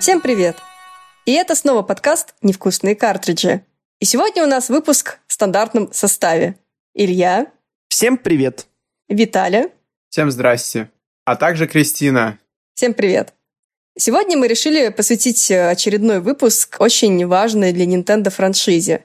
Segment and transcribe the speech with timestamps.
[0.00, 0.56] Всем привет!
[1.26, 3.62] И это снова подкаст «Невкусные картриджи».
[4.00, 6.56] И сегодня у нас выпуск в стандартном составе.
[6.94, 7.46] Илья.
[7.88, 8.66] Всем привет.
[9.08, 9.70] Виталя.
[10.08, 10.90] Всем здрасте.
[11.24, 12.38] А также Кристина.
[12.74, 13.34] Всем привет.
[13.98, 19.04] Сегодня мы решили посвятить очередной выпуск очень важной для Nintendo франшизе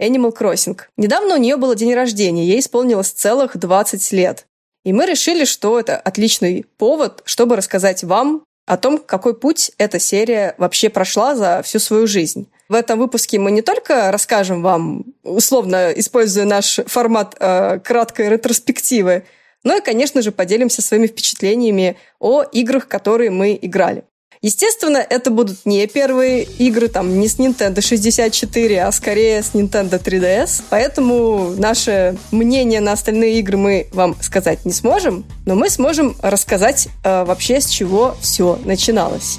[0.00, 0.78] Animal Crossing.
[0.96, 4.46] Недавно у нее был день рождения, ей исполнилось целых 20 лет.
[4.84, 9.98] И мы решили, что это отличный повод, чтобы рассказать вам о том, какой путь эта
[9.98, 12.48] серия вообще прошла за всю свою жизнь.
[12.68, 19.24] В этом выпуске мы не только расскажем вам, условно используя наш формат э, краткой ретроспективы,
[19.62, 24.04] но и, конечно же, поделимся своими впечатлениями о играх, которые мы играли.
[24.42, 30.02] Естественно, это будут не первые игры, там, не с Nintendo 64, а скорее с Nintendo
[30.02, 30.62] 3DS.
[30.70, 36.88] Поэтому наше мнение на остальные игры мы вам сказать не сможем, но мы сможем рассказать
[37.04, 39.38] э, вообще, с чего все начиналось.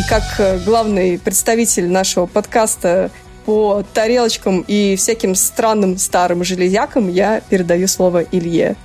[0.00, 3.10] И как э, главный представитель нашего подкаста
[3.44, 8.76] по тарелочкам и всяким странным старым железякам я передаю слово Илье.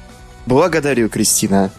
[0.45, 1.72] Благодарю, Кристина.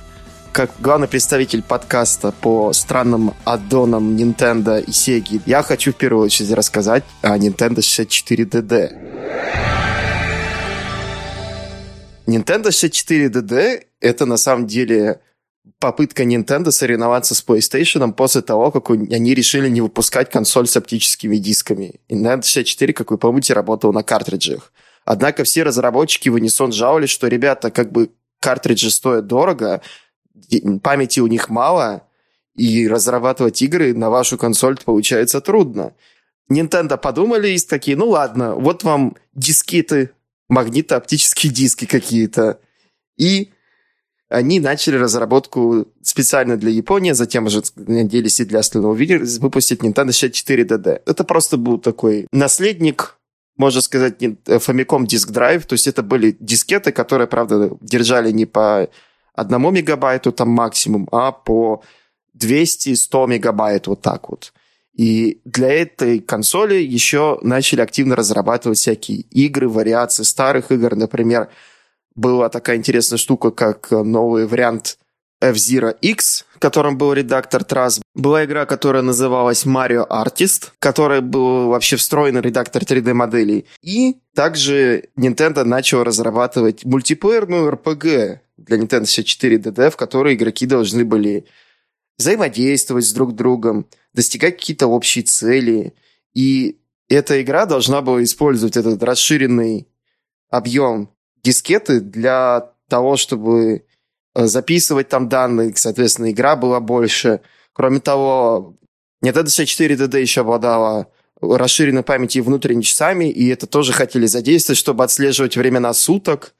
[0.53, 6.53] Как главный представитель подкаста по странным аддонам Nintendo и Sega, я хочу в первую очередь
[6.53, 8.93] рассказать о Nintendo 64DD.
[12.27, 15.21] Nintendo 64DD— это на самом деле
[15.79, 21.37] попытка Nintendo соревноваться с PlayStation после того, как они решили не выпускать консоль с оптическими
[21.37, 22.01] дисками.
[22.09, 24.73] И Nintendo 64, как вы помните, работал на картриджах.
[25.05, 28.11] Однако все разработчики в унисон жаловались, что, ребята, как бы
[28.41, 29.81] картриджи стоят дорого,
[30.83, 32.03] памяти у них мало,
[32.57, 35.95] и разрабатывать игры на вашу консоль получается трудно.
[36.51, 40.11] Nintendo подумали и такие, ну ладно, вот вам дискеты,
[40.49, 42.61] магнитооптические диски какие-то.
[43.19, 43.51] И
[44.29, 50.13] они начали разработку специально для Японии, затем уже надеялись и для остального мира выпустить Nintendo
[50.13, 51.03] 64 DD.
[51.07, 53.19] Это просто был такой наследник,
[53.57, 58.89] можно сказать, Famicom Disk Drive, то есть это были дискеты, которые, правда, держали не по
[59.35, 61.83] одному мегабайту там максимум, а по
[62.39, 64.53] 200-100 мегабайт вот так вот.
[64.95, 71.49] И для этой консоли еще начали активно разрабатывать всякие игры, вариации старых игр, например,
[72.17, 74.99] была такая интересная штука, как э, новый вариант
[75.41, 78.01] F-Zero X, в котором был редактор Trust.
[78.15, 83.67] Была игра, которая называлась Mario Artist, в которой был вообще встроенный редактор 3D-моделей.
[83.83, 91.05] И также Nintendo начал разрабатывать мультиплеерную RPG для Nintendo 64 DD, в которой игроки должны
[91.05, 91.45] были
[92.19, 95.93] взаимодействовать с друг другом, достигать какие-то общие цели.
[96.35, 96.79] И
[97.11, 99.87] эта игра должна была использовать этот расширенный
[100.49, 101.11] объем
[101.47, 103.85] дискеты для того, чтобы
[104.35, 107.41] э, записывать там данные, соответственно, игра была больше.
[107.73, 108.75] Кроме того,
[109.25, 111.07] Nintendo 64 DD еще обладала
[111.41, 116.55] расширенной памятью и внутренними часами, и это тоже хотели задействовать, чтобы отслеживать времена суток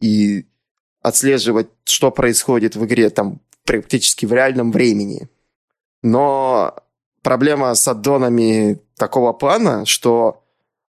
[0.00, 0.46] и
[1.02, 5.28] отслеживать, что происходит в игре там практически в реальном времени.
[6.02, 6.76] Но
[7.22, 10.42] проблема с аддонами такого плана, что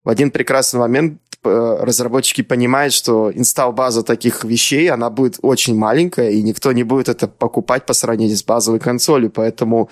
[0.04, 6.42] в один прекрасный момент разработчики понимают, что инсталл-база таких вещей, она будет очень маленькая, и
[6.42, 9.90] никто не будет это покупать по сравнению с базовой консолью, поэтому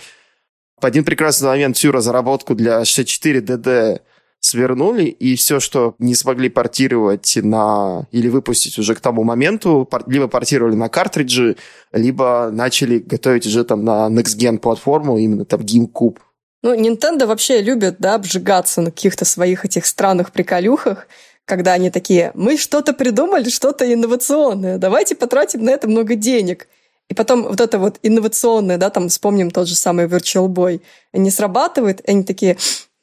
[0.81, 4.01] в один прекрасный момент всю разработку для 64DD
[4.41, 10.27] свернули, и все, что не смогли портировать на или выпустить уже к тому моменту, либо
[10.27, 11.57] портировали на картриджи,
[11.93, 16.19] либо начали готовить уже там на Next Gen платформу, именно там GameCube.
[16.65, 21.06] Ну, Nintendo вообще любит, да, обжигаться на каких-то своих этих странных приколюхах
[21.44, 26.69] когда они такие, мы что-то придумали, что-то инновационное, давайте потратим на это много денег.
[27.09, 30.81] И потом вот это вот инновационное, да, там вспомним тот же самый Virtual Boy,
[31.12, 32.56] не срабатывает, и они такие,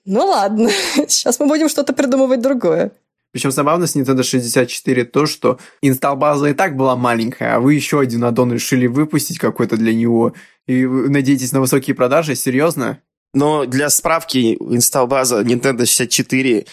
[0.06, 0.70] ну ладно,
[1.08, 2.92] сейчас мы будем что-то придумывать другое.
[3.32, 8.00] Причем забавно с Nintendo 64 то, что инсталл-база и так была маленькая, а вы еще
[8.00, 10.34] один аддон решили выпустить какой-то для него,
[10.66, 12.36] и надеетесь на высокие продажи?
[12.36, 13.02] Серьезно?
[13.34, 16.66] Но для справки, инсталл-база Nintendo 64,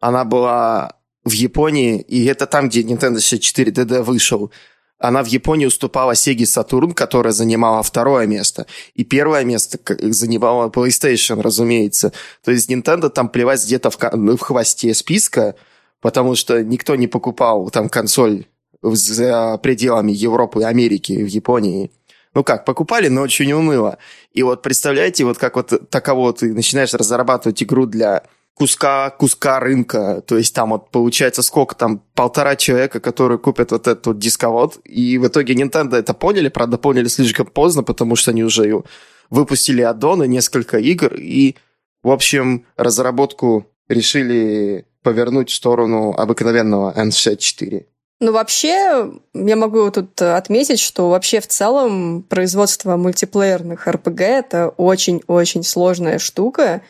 [0.00, 4.50] она была в Японии, и это там, где Nintendo 64 DD вышел.
[4.98, 8.66] она в Японии уступала Sega Saturn, которая занимала второе место.
[8.94, 12.12] И первое место занимала PlayStation, разумеется.
[12.42, 15.56] То есть Nintendo там плевать где-то в, в хвосте списка,
[16.00, 18.46] потому что никто не покупал там консоль
[18.82, 21.90] за пределами Европы и Америки, в Японии.
[22.34, 23.98] Ну как, покупали, но очень уныло.
[24.32, 28.24] И вот представляете, вот как вот таково ты начинаешь разрабатывать игру для
[28.54, 30.22] куска, куска рынка.
[30.26, 34.78] То есть там вот получается сколько там, полтора человека, которые купят вот этот вот дисковод.
[34.84, 38.82] И в итоге Nintendo это поняли, правда, поняли слишком поздно, потому что они уже
[39.30, 41.14] выпустили аддоны, несколько игр.
[41.14, 41.56] И,
[42.02, 47.86] в общем, разработку решили повернуть в сторону обыкновенного N64.
[48.20, 55.62] Ну, вообще, я могу тут отметить, что вообще в целом производство мультиплеерных RPG— это очень-очень
[55.64, 56.82] сложная штука,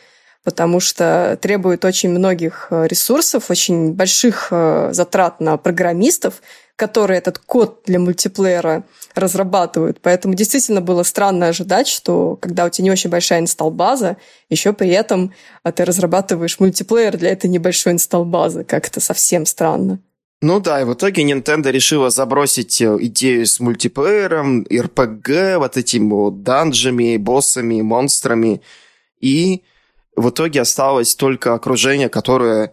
[0.45, 6.35] потому что требует очень многих э, ресурсов, очень больших э, затрат на программистов,
[6.75, 8.83] которые этот код для мультиплеера
[9.15, 9.99] разрабатывают.
[10.01, 14.17] Поэтому действительно было странно ожидать, что когда у тебя не очень большая инсталл-база,
[14.49, 15.33] еще при этом
[15.63, 18.65] а ты разрабатываешь мультиплеер для этой небольшой инсталл-базы.
[18.65, 19.99] Как это совсем странно.
[20.43, 26.11] Ну да, и в итоге Nintendo решила забросить э, идею с мультиплеером, RPG, вот этими
[26.11, 28.61] вот данжами, боссами, монстрами.
[29.19, 29.63] И
[30.15, 32.71] в итоге осталось только окружение, которое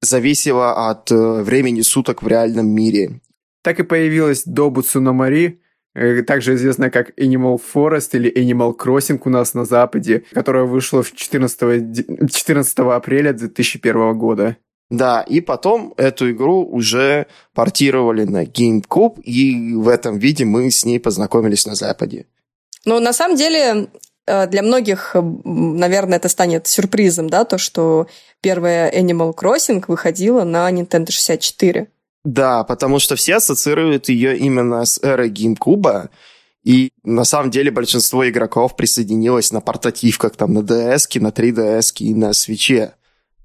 [0.00, 3.20] зависело от э, времени суток в реальном мире.
[3.62, 5.60] Так и появилась Добу Цуномари,
[5.94, 11.02] э, также известная как Animal Forest или Animal Crossing у нас на Западе, которая вышла
[11.02, 14.56] в 14, 14 апреля 2001 года.
[14.90, 20.84] Да, и потом эту игру уже портировали на GameCube, и в этом виде мы с
[20.84, 22.26] ней познакомились на Западе.
[22.84, 23.88] Ну, на самом деле,
[24.26, 28.06] для многих, наверное, это станет сюрпризом, да, то, что
[28.40, 31.88] первая Animal Crossing выходила на Nintendo 64.
[32.24, 36.08] Да, потому что все ассоциируют ее именно с эрой GameCube,
[36.62, 42.14] и на самом деле большинство игроков присоединилось на портативках, там, на DS, на 3DS и
[42.14, 42.94] на свече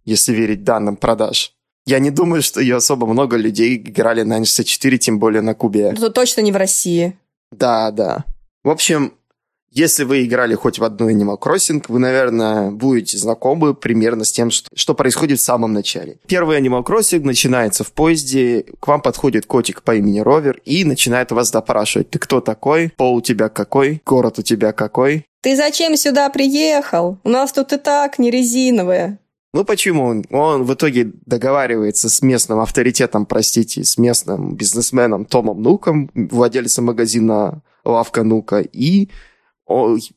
[0.09, 1.53] если верить данным продаж.
[1.85, 5.89] Я не думаю, что ее особо много людей играли на N64, тем более на Кубе.
[5.89, 7.17] Это точно не в России.
[7.51, 8.25] Да, да.
[8.63, 9.13] В общем,
[9.71, 14.51] если вы играли хоть в одну Animal Crossing, вы, наверное, будете знакомы примерно с тем,
[14.51, 16.18] что, что происходит в самом начале.
[16.27, 21.31] Первый Animal Crossing начинается в поезде, к вам подходит котик по имени Ровер и начинает
[21.31, 22.10] вас допрашивать.
[22.10, 22.92] Ты кто такой?
[22.98, 24.01] Пол у тебя какой?
[24.06, 25.25] Город у тебя какой?
[25.42, 27.18] Ты зачем сюда приехал?
[27.24, 29.19] У нас тут и так не резиновые.
[29.54, 30.24] Ну почему?
[30.30, 37.63] Он в итоге договаривается с местным авторитетом, простите, с местным бизнесменом Томом Нуком, владельцем магазина
[37.83, 38.60] Лавка Нука.
[38.60, 39.10] И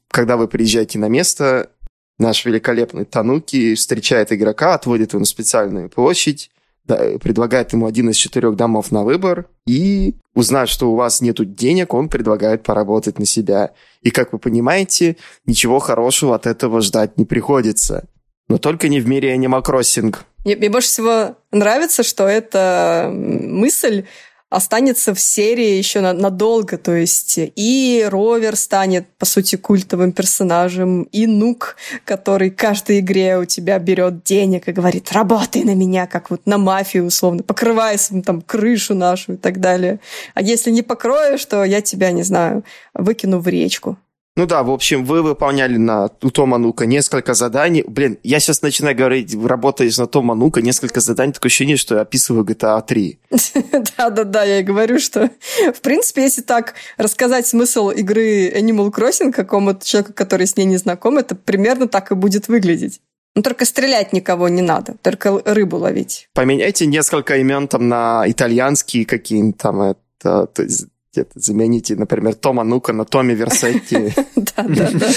[0.08, 1.70] когда вы приезжаете на место,
[2.18, 6.50] наш великолепный Тануки встречает игрока, отводит его на специальную площадь,
[6.84, 11.36] да, предлагает ему один из четырех домов на выбор, и узнав, что у вас нет
[11.54, 13.72] денег, он предлагает поработать на себя.
[14.00, 15.16] И, как вы понимаете,
[15.46, 18.08] ничего хорошего от этого ждать не приходится.
[18.48, 20.16] Но только не в мире Animal Crossing.
[20.44, 24.04] Мне, мне больше всего нравится, что эта мысль
[24.52, 26.76] останется в серии еще на, надолго.
[26.76, 33.38] То есть и Ровер станет, по сути, культовым персонажем, и Нук, который в каждой игре
[33.38, 37.96] у тебя берет денег и говорит, работай на меня, как вот на мафию условно, покрывай
[38.24, 40.00] там крышу нашу и так далее.
[40.34, 42.64] А если не покроешь, то я тебя, не знаю,
[42.94, 43.96] выкину в речку.
[44.34, 47.84] Ну да, в общем, вы выполняли на у Тома Нука несколько заданий.
[47.86, 52.00] Блин, я сейчас начинаю говорить, работаешь на Тома Нука, несколько заданий, такое ощущение, что я
[52.00, 53.18] описываю GTA 3.
[53.98, 55.30] Да-да-да, я и говорю, что,
[55.74, 60.78] в принципе, если так рассказать смысл игры Animal Crossing какому-то человеку, который с ней не
[60.78, 63.02] знаком, это примерно так и будет выглядеть.
[63.34, 66.28] Ну, только стрелять никого не надо, только рыбу ловить.
[66.32, 72.64] Поменяйте несколько имен там на итальянские какие-нибудь там, это, то есть где-то замените, например, Тома
[72.64, 74.14] Нука на Томи Версетти.
[74.36, 75.08] Да-да-да.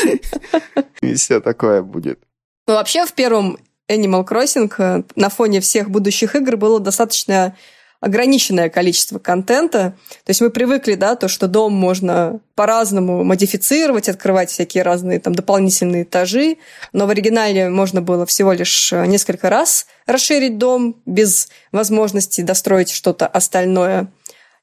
[1.01, 2.19] И все такое будет.
[2.67, 3.57] Ну, вообще, в первом
[3.89, 7.55] Animal Crossing э, на фоне всех будущих игр было достаточно
[8.01, 9.95] ограниченное количество контента.
[10.25, 15.33] То есть мы привыкли, да, то, что дом можно по-разному модифицировать, открывать всякие разные там
[15.33, 16.57] дополнительные этажи,
[16.93, 22.91] но в оригинале можно было всего лишь э, несколько раз расширить дом без возможности достроить
[22.91, 24.11] что-то остальное.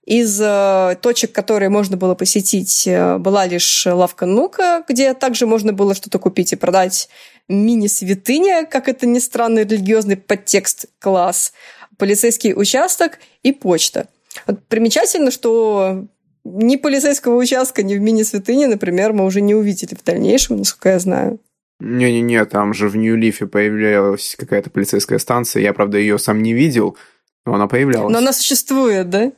[0.05, 5.73] Из э, точек, которые можно было посетить, э, была лишь лавка Нука, где также можно
[5.73, 7.09] было что-то купить и продать
[7.49, 11.53] мини-святыня, как это ни странно, религиозный подтекст класс,
[11.99, 14.09] полицейский участок и почта.
[14.47, 16.07] Вот примечательно, что
[16.43, 20.99] ни полицейского участка, ни в мини-святыне, например, мы уже не увидели в дальнейшем, насколько я
[20.99, 21.39] знаю.
[21.79, 25.63] Не-не-не, там же в Нью-Лифе появлялась какая-то полицейская станция.
[25.63, 26.97] Я, правда, ее сам не видел,
[27.45, 28.13] но она появлялась.
[28.13, 29.33] Но она существует, да?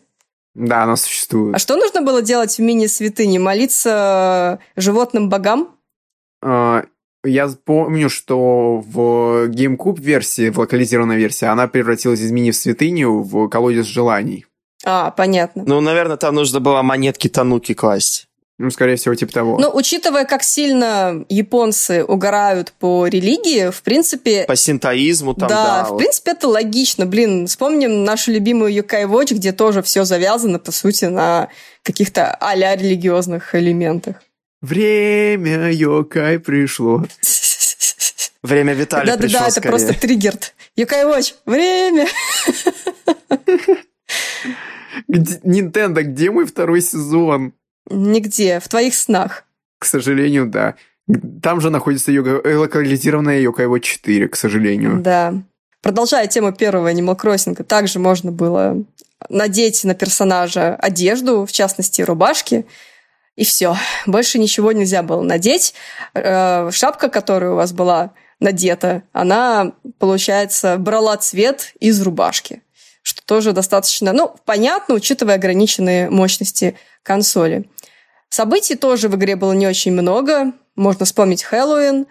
[0.54, 1.54] Да, она существует.
[1.54, 3.38] А что нужно было делать в мини-святыне?
[3.38, 5.68] Молиться животным богам?
[6.42, 6.84] А,
[7.24, 13.22] я помню, что в GameCube версии, в локализированной версии, она превратилась из мини в святыню
[13.22, 14.46] в колодец желаний.
[14.84, 15.64] А, понятно.
[15.66, 18.28] Ну, наверное, там нужно было монетки Тануки класть.
[18.56, 19.58] Ну, скорее всего, типа того.
[19.58, 24.44] Ну, учитывая, как сильно японцы угорают по религии, в принципе...
[24.44, 25.64] По синтоизму там, да.
[25.64, 25.98] да в вот.
[25.98, 27.04] принципе, это логично.
[27.04, 31.48] Блин, вспомним нашу любимую Юкай Watch, где тоже все завязано, по сути, на
[31.82, 34.22] каких-то а-ля религиозных элементах.
[34.62, 37.04] Время Йокай пришло.
[38.44, 39.68] Время Виталия Да-да-да, пришло это скорее.
[39.70, 40.54] просто триггерд.
[40.76, 42.06] Юкай Watch, время!
[45.10, 47.52] Nintendo, где мой второй сезон?
[47.90, 49.44] Нигде, в твоих снах.
[49.78, 50.74] К сожалению, да.
[51.42, 55.00] Там же находится йога- э, локализированная Йокай Watch 4, к сожалению.
[55.02, 55.34] Да.
[55.82, 58.82] Продолжая тему первого Animal Crossing, также можно было
[59.28, 62.64] надеть на персонажа одежду, в частности, рубашки,
[63.36, 63.76] и все.
[64.06, 65.74] Больше ничего нельзя было надеть.
[66.14, 72.62] Э, Шапка, которая у вас была надета, она, получается, брала цвет из рубашки,
[73.26, 77.68] тоже достаточно, ну, понятно, учитывая ограниченные мощности консоли.
[78.28, 80.52] Событий тоже в игре было не очень много.
[80.76, 82.06] Можно вспомнить Хэллоуин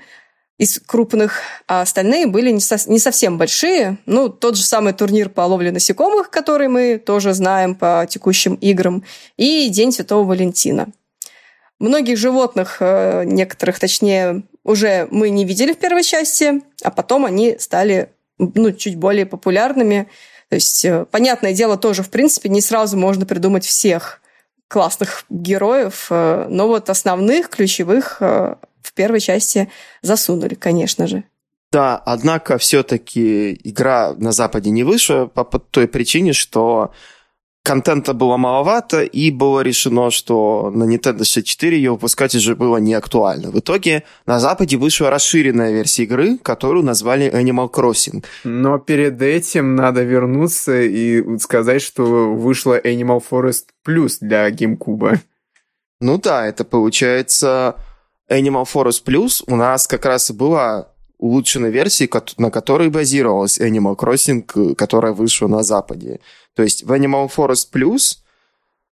[0.58, 3.98] из крупных, а остальные были не, со- не совсем большие.
[4.06, 9.04] Ну, тот же самый турнир по ловле насекомых, который мы тоже знаем по текущим играм,
[9.36, 10.88] и День Святого Валентина.
[11.80, 17.58] Многих животных, э, некоторых точнее, уже мы не видели в первой части, а потом они
[17.60, 20.08] стали ну, чуть более популярными.
[20.50, 24.22] То есть, э, понятное дело, тоже, в принципе, не сразу можно придумать всех
[24.68, 29.72] классных героев, э, но вот основных, ключевых э, в первой части
[30.02, 31.24] засунули, конечно же.
[31.72, 34.84] Да, однако все-таки игра на Западе не
[35.26, 36.92] по, по той причине, что
[37.64, 42.94] контента было маловато, и было решено, что на Nintendo 64 ее выпускать уже было не
[42.94, 43.52] актуально.
[43.52, 48.24] В итоге на Западе вышла расширенная версия игры, которую назвали Animal Crossing.
[48.44, 55.20] Но перед этим надо вернуться и сказать, что вышла Animal Forest Plus для GameCube.
[56.02, 57.78] Ну да, это получается
[58.30, 60.93] Animal Forest Plus у нас как раз и была
[61.24, 66.20] улучшенной версии, на которой базировалась Animal Crossing, которая вышла на Западе.
[66.54, 68.18] То есть в Animal Forest Plus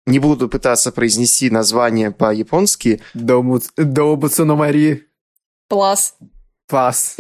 [0.08, 3.02] не буду пытаться произнести название по-японски.
[3.14, 5.04] Добуцу на Мари
[5.70, 6.16] Плас.
[6.68, 7.16] Пас.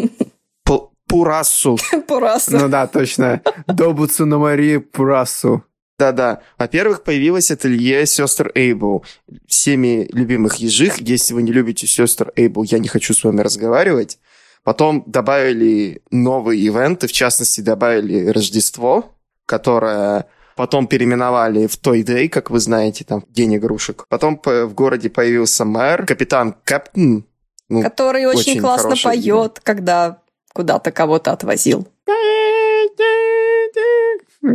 [0.64, 1.76] П- Пурасу.
[2.08, 2.58] Пураса.
[2.58, 3.42] Ну да, точно.
[3.66, 5.64] Добуцу на Пурасу.
[5.98, 6.40] Да-да.
[6.58, 9.04] Во-первых, появилось ателье сестер Эйбл.
[9.46, 10.98] Всеми любимых ежих.
[11.02, 14.18] Если вы не любите сестер Эйбл, я не хочу с вами разговаривать.
[14.62, 19.14] Потом добавили новые ивенты, в частности, добавили Рождество,
[19.46, 24.04] которое потом переименовали в Toy Day, как вы знаете, там, День игрушек.
[24.08, 27.24] Потом по- в городе появился мэр, капитан Кэптон.
[27.70, 30.18] Ну, который очень, очень классно поет, когда
[30.52, 31.86] куда-то кого-то отвозил.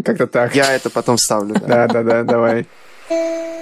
[0.03, 0.55] Как-то так.
[0.55, 1.53] я это потом вставлю.
[1.55, 1.87] да.
[1.87, 2.67] Да, да, да, давай.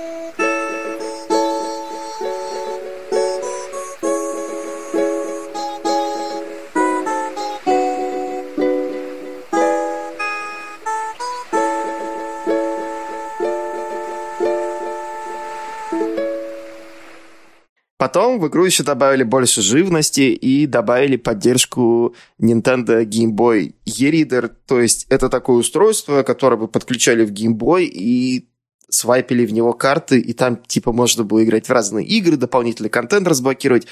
[18.03, 24.51] Потом в игру еще добавили больше живности и добавили поддержку Nintendo Game Boy E-Reader.
[24.67, 28.49] То есть это такое устройство, которое вы подключали в Game Boy и
[28.89, 33.25] свайпили в него карты, и там типа можно было играть в разные игры, дополнительный контент
[33.25, 33.87] разблокировать.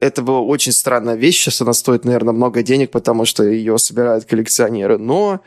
[0.00, 1.42] Это была очень странная вещь.
[1.42, 4.96] Сейчас она стоит, наверное, много денег, потому что ее собирают коллекционеры.
[4.96, 5.42] Но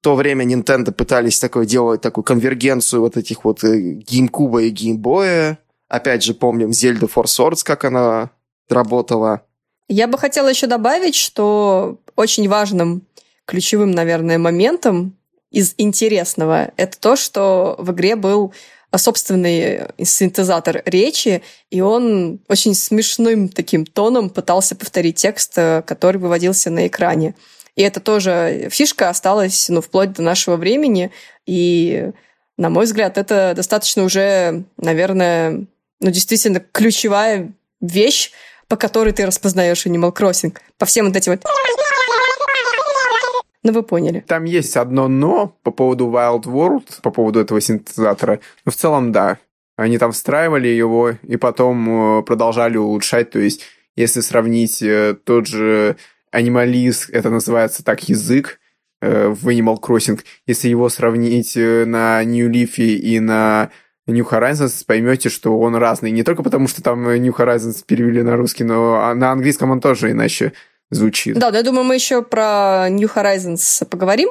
[0.00, 4.96] в то время Nintendo пытались такое делать, такую конвергенцию вот этих вот э, GameCube и
[4.96, 5.58] Boy.
[5.90, 8.30] Опять же, помним Zelda Four Swords, как она
[8.68, 9.42] работала.
[9.88, 13.02] Я бы хотела еще добавить, что очень важным
[13.44, 15.16] ключевым, наверное, моментом
[15.50, 18.54] из интересного это то, что в игре был
[18.96, 26.70] собственный синтезатор речи, и он очень смешным таким тоном пытался повторить текст, э, который выводился
[26.70, 27.34] на экране.
[27.74, 31.10] И это тоже фишка осталась ну, вплоть до нашего времени.
[31.46, 32.10] И,
[32.56, 35.66] на мой взгляд, это достаточно уже, наверное,
[36.00, 38.32] ну, действительно ключевая вещь,
[38.68, 40.56] по которой ты распознаешь Animal Crossing.
[40.78, 41.42] По всем вот этим вот...
[43.62, 44.24] Ну, вы поняли.
[44.26, 48.40] Там есть одно но по поводу Wild World, по поводу этого синтезатора.
[48.64, 49.38] Но в целом, да.
[49.76, 53.30] Они там встраивали его и потом э, продолжали улучшать.
[53.30, 53.62] То есть,
[53.96, 55.96] если сравнить э, тот же
[56.30, 58.60] анимализ, это называется так язык,
[59.02, 60.20] э, в Animal Crossing.
[60.46, 63.70] Если его сравнить на New Leaf и на
[64.06, 66.10] New Horizons, поймете, что он разный.
[66.10, 70.10] Не только потому, что там New Horizons перевели на русский, но на английском он тоже
[70.10, 70.52] иначе
[70.90, 71.38] звучит.
[71.38, 74.30] Да, но я думаю, мы еще про New Horizons поговорим.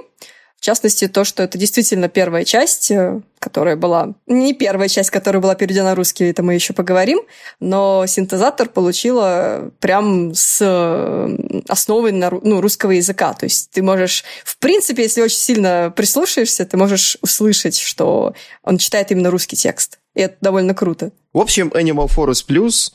[0.59, 4.15] В частности, то, что это действительно первая часть, э, которая была...
[4.27, 7.21] Не первая часть, которая была переведена на русский, это мы еще поговорим,
[7.61, 13.33] но синтезатор получила прям с э, основой на, ну, русского языка.
[13.33, 18.79] То есть ты можешь, в принципе, если очень сильно прислушаешься, ты можешь услышать, что он
[18.79, 19.99] читает именно русский текст.
[20.13, 21.11] И это довольно круто.
[21.31, 22.91] В общем, Animal Forest Plus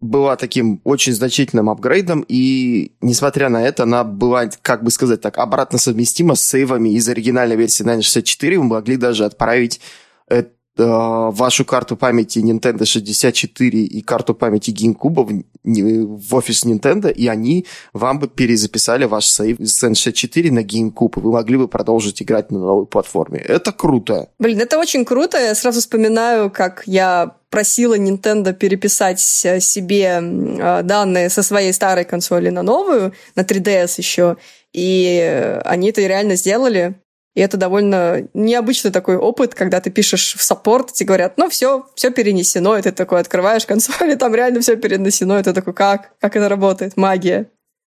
[0.00, 5.38] была таким очень значительным апгрейдом, и, несмотря на это, она была, как бы сказать так,
[5.38, 8.58] обратно совместима с сейвами из оригинальной версии на 64.
[8.58, 9.80] Вы могли даже отправить
[10.28, 17.28] это, вашу карту памяти Nintendo 64 и карту памяти GameCube в, в офис Nintendo, и
[17.28, 22.22] они вам бы перезаписали ваш сейв из N64 на GameCube, и вы могли бы продолжить
[22.22, 23.38] играть на новой платформе.
[23.38, 24.28] Это круто.
[24.38, 25.38] Блин, это очень круто.
[25.38, 32.50] Я сразу вспоминаю, как я просила Nintendo переписать себе а, данные со своей старой консоли
[32.50, 34.36] на новую, на 3DS еще,
[34.72, 36.96] и они это реально сделали.
[37.34, 41.86] И это довольно необычный такой опыт, когда ты пишешь в саппорт, тебе говорят, ну все,
[41.96, 45.74] все перенесено, и ты такой открываешь консоль, и там реально все перенесено, и ты такой,
[45.74, 46.12] как?
[46.20, 46.96] Как это работает?
[46.96, 47.50] Магия.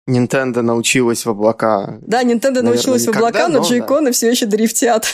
[0.10, 2.00] Nintendo научилась в облака.
[2.02, 4.12] Да, Nintendo Наверное, научилась никогда, в облака, но, но джейконы да.
[4.12, 5.08] все еще дрифтят.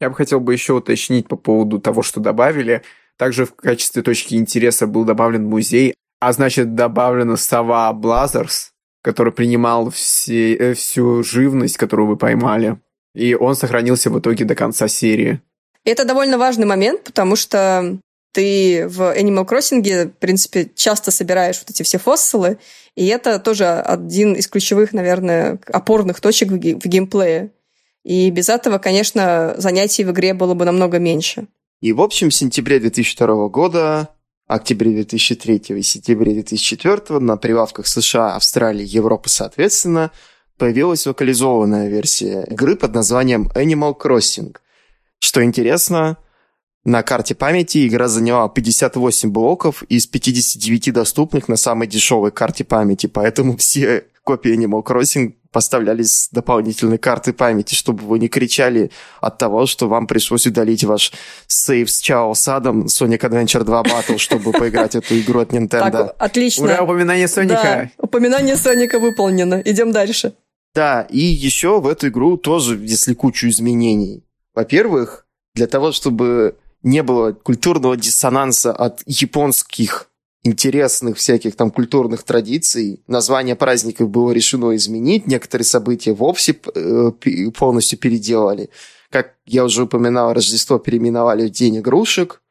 [0.00, 2.82] Я бы хотел бы еще уточнить по поводу того, что добавили.
[3.16, 9.90] Также в качестве точки интереса был добавлен музей, а значит добавлена сова Блазерс, который принимал
[9.90, 12.78] все, э, всю живность, которую вы поймали.
[13.14, 15.40] И он сохранился в итоге до конца серии.
[15.84, 17.98] Это довольно важный момент, потому что
[18.32, 22.58] ты в Animal Crossing, в принципе, часто собираешь вот эти все фоссилы,
[22.96, 27.52] и это тоже один из ключевых, наверное, опорных точек в, в геймплее.
[28.02, 31.46] И без этого, конечно, занятий в игре было бы намного меньше.
[31.80, 34.08] И, в общем, в сентябре 2002 года,
[34.46, 40.10] октябре 2003 и сентябре 2004 на прилавках США, Австралии, Европы, соответственно,
[40.58, 44.56] появилась локализованная версия игры под названием Animal Crossing.
[45.18, 46.18] Что интересно,
[46.84, 53.06] на карте памяти игра заняла 58 блоков из 59 доступных на самой дешевой карте памяти,
[53.06, 58.90] поэтому все копии Animal Crossing поставлялись с дополнительной карты памяти, чтобы вы не кричали
[59.20, 61.12] от того, что вам пришлось удалить ваш
[61.46, 65.90] сейв с Чао Садом Sonic Adventure 2 Battle, чтобы поиграть эту игру от Nintendo.
[65.90, 66.64] Так, отлично.
[66.64, 67.62] Ура, упоминание Соника.
[67.62, 69.62] Да, упоминание Соника выполнено.
[69.64, 70.34] Идем дальше.
[70.74, 74.24] Да, и еще в эту игру тоже внесли кучу изменений.
[74.54, 80.10] Во-первых, для того, чтобы не было культурного диссонанса от японских
[80.42, 83.02] интересных всяких там культурных традиций.
[83.06, 87.10] Название праздников было решено изменить, некоторые события вовсе э,
[87.56, 88.68] полностью переделали.
[89.10, 92.42] Как я уже упоминал, Рождество переименовали в День игрушек.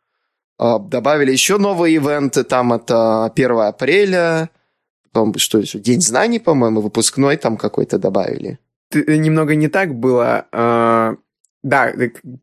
[0.57, 4.49] А, добавили еще новые ивенты, там это 1 апреля,
[5.13, 8.60] потом что еще, День знаний, по-моему, выпускной там какой-то добавили.
[8.93, 10.47] Э, немного не так было.
[10.52, 11.15] А,
[11.62, 11.93] да,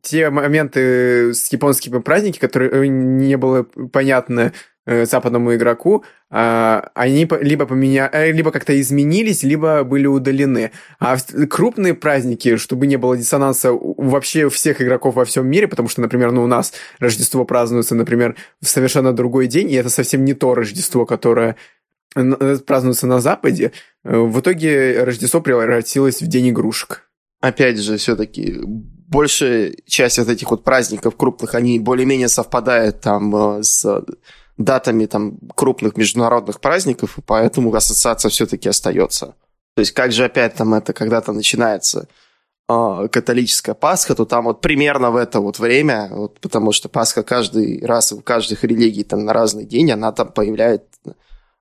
[0.01, 4.53] те моменты с японскими праздниками, которые э, не было понятно,
[4.87, 8.09] Э, западному игроку, а, они либо поменя...
[8.31, 10.71] Либо как-то изменились, либо были удалены.
[10.99, 16.01] А крупные праздники, чтобы не было диссонанса вообще всех игроков во всем мире, потому что,
[16.01, 20.33] например, ну, у нас Рождество празднуется, например, в совершенно другой день, и это совсем не
[20.33, 21.57] то Рождество, которое
[22.13, 23.71] празднуется на Западе,
[24.03, 27.09] в итоге Рождество превратилось в день игрушек.
[27.39, 34.03] Опять же, все-таки большая часть вот этих вот праздников крупных, они более-менее совпадают там с
[34.57, 39.35] датами там крупных международных праздников, и поэтому ассоциация все-таки остается.
[39.75, 42.07] То есть как же опять там это когда-то начинается
[42.69, 47.23] э, католическая Пасха, то там вот примерно в это вот время, вот, потому что Пасха
[47.23, 50.87] каждый раз у каждых религий там на разный день, она там появляется,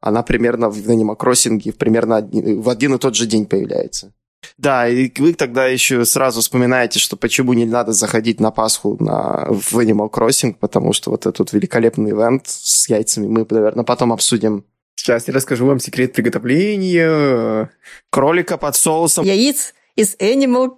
[0.01, 4.13] она примерно в Animal Crossing примерно один, в один и тот же день появляется.
[4.57, 9.47] Да, и вы тогда еще сразу вспоминаете, что почему не надо заходить на Пасху на,
[9.49, 14.65] в Animal Crossing, потому что вот этот великолепный ивент с яйцами мы, наверное, потом обсудим.
[14.97, 17.71] Сейчас я расскажу вам секрет приготовления.
[18.11, 19.25] Кролика под соусом.
[19.25, 20.77] Яиц из Animal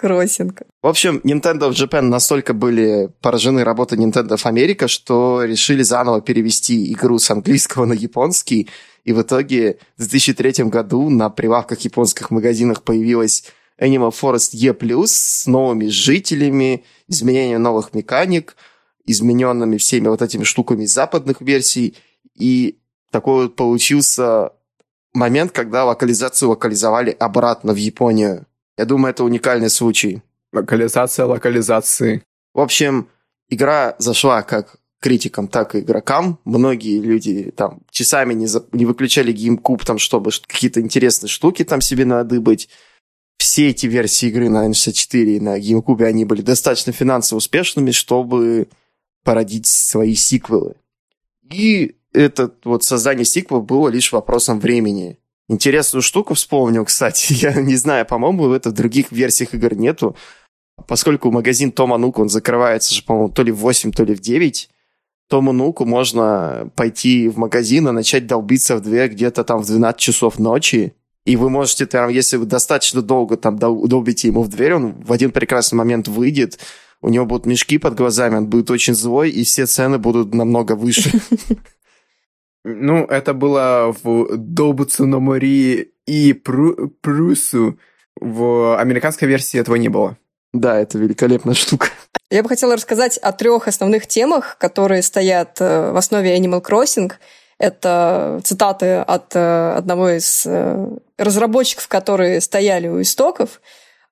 [0.00, 0.56] Crossing.
[0.82, 6.20] В общем, Nintendo of Japan настолько были поражены работой Nintendo of America, что решили заново
[6.20, 8.68] перевести игру с английского на японский,
[9.04, 13.44] и в итоге в 2003 году на прилавках японских магазинах появилась
[13.80, 14.74] Animal Forest E+,
[15.06, 18.56] с новыми жителями, изменением новых механик,
[19.06, 21.96] измененными всеми вот этими штуками западных версий.
[22.34, 22.78] И
[23.10, 24.52] такой вот получился
[25.12, 28.46] момент, когда локализацию локализовали обратно в Японию.
[28.76, 30.22] Я думаю, это уникальный случай.
[30.52, 32.22] Локализация локализации.
[32.52, 33.08] В общем,
[33.48, 36.38] игра зашла как критикам, так и игрокам.
[36.44, 41.80] Многие люди там часами не, за, не выключали GameCube, там, чтобы какие-то интересные штуки там
[41.80, 42.68] себе надыбать.
[43.36, 48.68] Все эти версии игры на N64 и на GameCube, они были достаточно финансово успешными, чтобы
[49.24, 50.76] породить свои сиквелы.
[51.52, 55.18] И это вот создание сиквелов было лишь вопросом времени.
[55.48, 57.32] Интересную штуку вспомнил, кстати.
[57.34, 60.16] Я не знаю, по-моему, это в других версиях игр нету.
[60.88, 64.20] Поскольку магазин Тома Нук, он закрывается же, по-моему, то ли в 8, то ли в
[64.20, 64.68] 9,
[65.28, 69.98] Тому Нуку можно пойти в магазин и начать долбиться в дверь где-то там в 12
[69.98, 70.94] часов ночи.
[71.24, 75.12] И вы можете там, если вы достаточно долго там долбите ему в дверь, он в
[75.12, 76.58] один прекрасный момент выйдет,
[77.00, 80.76] у него будут мешки под глазами, он будет очень злой, и все цены будут намного
[80.76, 81.10] выше.
[82.64, 87.78] Ну, это было в Добуцу на море и Прусу.
[88.20, 90.16] В американской версии этого не было.
[90.52, 91.88] Да, это великолепная штука.
[92.30, 97.12] Я бы хотела рассказать о трех основных темах, которые стоят э, в основе Animal Crossing.
[97.58, 103.60] Это цитаты от э, одного из э, разработчиков, которые стояли у истоков.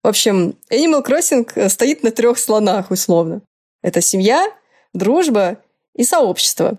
[0.02, 3.40] В общем, Animal Crossing стоит на трех слонах, условно.
[3.82, 4.46] Это семья,
[4.92, 5.58] дружба
[5.94, 6.78] и сообщество.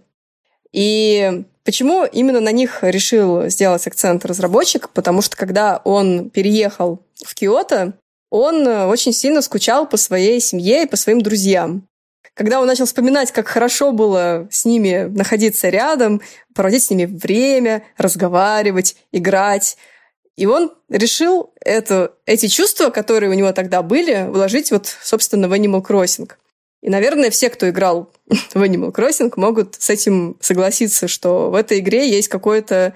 [0.71, 4.89] И почему именно на них решил сделать акцент разработчик?
[4.89, 7.93] Потому что когда он переехал в Киото,
[8.29, 11.87] он очень сильно скучал по своей семье и по своим друзьям.
[12.33, 16.21] Когда он начал вспоминать, как хорошо было с ними находиться рядом,
[16.55, 19.77] проводить с ними время, разговаривать, играть,
[20.35, 25.53] и он решил это, эти чувства, которые у него тогда были, вложить вот, собственно, в
[25.53, 26.31] Animal Crossing.
[26.83, 31.79] И, наверное, все, кто играл в Animal Crossing, могут с этим согласиться, что в этой
[31.79, 32.93] игре есть какое-то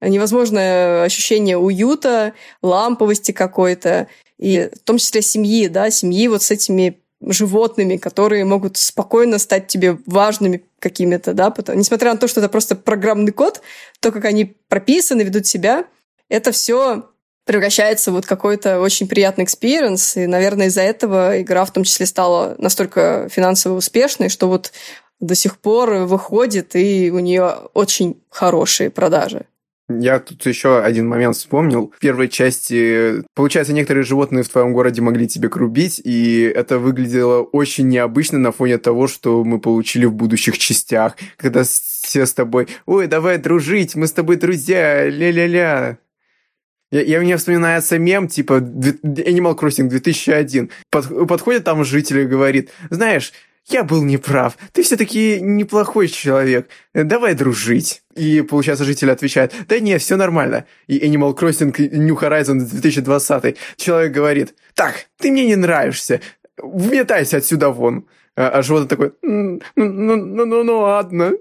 [0.00, 7.00] невозможное ощущение уюта, ламповости какой-то, и в том числе семьи, да, семьи вот с этими
[7.20, 12.48] животными, которые могут спокойно стать тебе важными какими-то, да, потому, несмотря на то, что это
[12.48, 13.60] просто программный код,
[14.00, 15.84] то, как они прописаны, ведут себя,
[16.28, 17.08] это все
[17.48, 22.54] превращается вот какой-то очень приятный experience, и, наверное, из-за этого игра в том числе стала
[22.58, 24.70] настолько финансово успешной, что вот
[25.18, 29.46] до сих пор выходит, и у нее очень хорошие продажи.
[29.88, 31.90] Я тут еще один момент вспомнил.
[31.96, 37.40] В первой части, получается, некоторые животные в твоем городе могли тебе грубить, и это выглядело
[37.40, 42.68] очень необычно на фоне того, что мы получили в будущих частях, когда все с тобой,
[42.84, 45.96] ой, давай дружить, мы с тобой друзья, ля-ля-ля.
[46.90, 50.70] Я, я мне вспоминается мем, типа Animal Crossing 2001.
[50.90, 53.32] Под, подходит там житель и говорит, знаешь,
[53.66, 58.02] я был неправ, ты все-таки неплохой человек, давай дружить.
[58.16, 60.64] И, получается, житель отвечает, да не, все нормально.
[60.86, 63.56] И Animal Crossing New Horizons 2020.
[63.76, 66.20] Человек говорит, так, ты мне не нравишься,
[66.56, 68.06] вметайся отсюда вон.
[68.36, 71.32] А, а животное такое, ну, ну, ну, ну, ну ладно.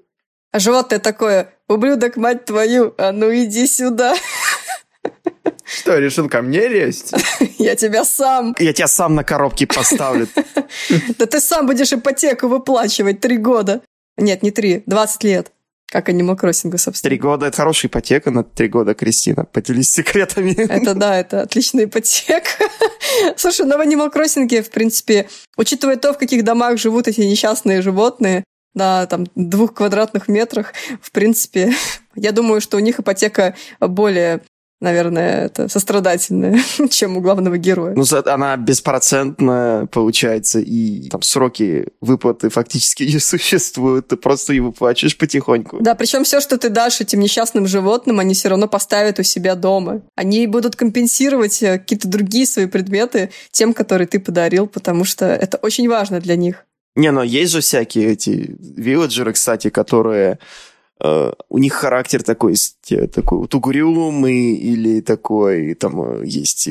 [0.51, 4.15] А животное такое, ублюдок, мать твою, а ну иди сюда.
[5.67, 7.13] Что, решил ко мне лезть?
[7.57, 8.55] Я тебя сам.
[8.57, 10.27] Я тебя сам на коробке поставлю.
[11.17, 13.81] Да ты сам будешь ипотеку выплачивать три года.
[14.17, 15.51] Нет, не три, двадцать лет.
[15.89, 17.09] Как Animal Crossing, собственно.
[17.09, 19.45] Три года– это хорошая ипотека на три года, Кристина.
[19.45, 20.51] Поделись секретами.
[20.51, 22.49] Это да, это отличная ипотека.
[23.37, 27.81] Слушай, ну в Animal Crossing, в принципе, учитывая то, в каких домах живут эти несчастные
[27.81, 31.73] животные, на там двух квадратных метрах, в принципе,
[32.15, 34.41] я думаю, что у них ипотека более
[34.79, 36.59] наверное, это сострадательное,
[36.89, 37.95] чем у главного героя.
[37.95, 45.17] Ну, она беспроцентная, получается, и там сроки выплаты фактически не существуют, ты просто и выплачиваешь
[45.17, 45.77] потихоньку.
[45.79, 49.55] Да, причем все, что ты дашь этим несчастным животным, они все равно поставят у себя
[49.55, 50.01] дома.
[50.15, 55.57] Они будут компенсировать э, какие-то другие свои предметы тем, которые ты подарил, потому что это
[55.57, 56.65] очень важно для них.
[56.95, 60.39] Не, но есть же всякие эти вилледжеры, кстати, которые
[60.99, 62.55] Uh, у них характер такой,
[63.13, 66.67] такой вот угрюмый или такой, там есть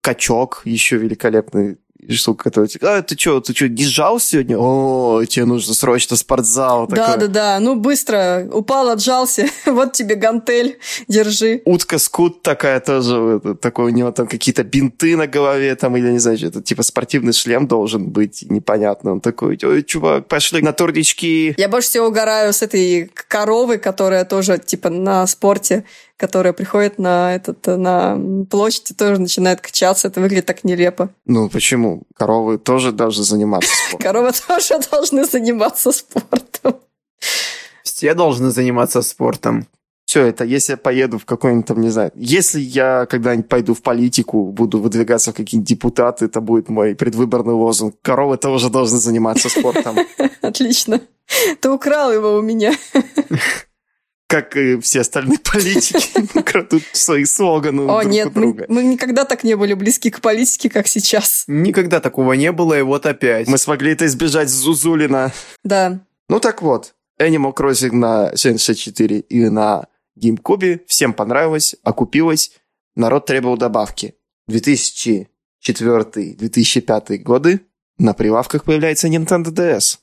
[0.00, 1.76] качок еще великолепный,
[2.10, 4.58] штука, которая типа, а, ты что, ты что, не сжал сегодня?
[4.58, 6.86] О, тебе нужно срочно спортзал.
[6.88, 11.62] Да-да-да, ну быстро, упал, отжался, вот тебе гантель, держи.
[11.64, 16.38] Утка-скут такая тоже, такой у него там какие-то бинты на голове, там, или не знаю,
[16.42, 19.12] это типа спортивный шлем должен быть, непонятно.
[19.12, 21.54] Он такой, ой, чувак, пошли на турнички.
[21.56, 25.84] Я больше всего угораю с этой коровы, которая тоже типа на спорте
[26.22, 28.16] которая приходит на, этот, на
[28.48, 30.06] площадь и тоже начинает качаться.
[30.06, 31.10] Это выглядит так нелепо.
[31.24, 32.04] Ну, почему?
[32.14, 33.98] Коровы тоже должны заниматься спортом.
[34.06, 36.76] Коровы тоже должны заниматься спортом.
[37.82, 39.66] Все должны заниматься спортом.
[40.04, 43.82] все это, если я поеду в какой-нибудь там, не знаю, если я когда-нибудь пойду в
[43.82, 47.96] политику, буду выдвигаться в какие-нибудь депутаты, это будет мой предвыборный лозунг.
[48.00, 49.96] Коровы тоже должны заниматься спортом.
[50.40, 51.00] Отлично.
[51.60, 52.74] Ты украл его у меня.
[54.32, 56.02] Как и все остальные политики,
[56.42, 58.64] крадут свои слоганы О, друг нет, у мы, друга.
[58.68, 61.44] мы никогда так не были близки к политике, как сейчас.
[61.46, 63.46] Никогда такого не было, и вот опять.
[63.46, 65.34] Мы смогли это избежать с Зузулина.
[65.64, 66.00] Да.
[66.30, 69.84] Ну так вот, Animal Crossing на 64 и на
[70.18, 72.52] GameCube всем понравилось, окупилось,
[72.96, 74.14] народ требовал добавки.
[74.50, 77.60] 2004-2005 годы
[77.98, 79.98] на прилавках появляется Nintendo DS.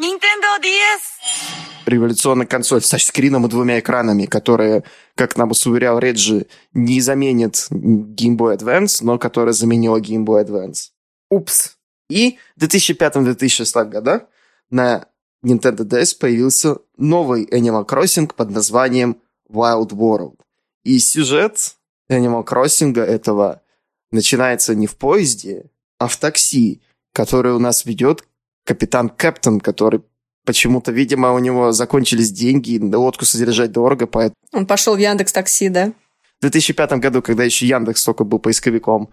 [0.00, 1.75] Nintendo DS!
[1.86, 4.82] Революционная консоль с тачскрином и двумя экранами, которая,
[5.14, 10.90] как нам уверял Реджи, не заменит Game Boy Advance, но которая заменила Game Boy Advance.
[11.30, 11.76] Упс.
[12.10, 14.22] И в 2005-2006 годах
[14.68, 15.06] на
[15.44, 20.40] Nintendo DS появился новый Animal Crossing под названием Wild World.
[20.82, 21.76] И сюжет
[22.10, 23.62] Animal Crossing этого
[24.10, 28.24] начинается не в поезде, а в такси, который у нас ведет
[28.64, 30.02] капитан Кэптон, который
[30.46, 35.68] почему-то, видимо, у него закончились деньги, лодку содержать дорого, поэтому Он пошел в Яндекс Такси,
[35.68, 35.92] да?
[36.38, 39.08] в 2005 году, когда еще Яндекс только был поисковиком.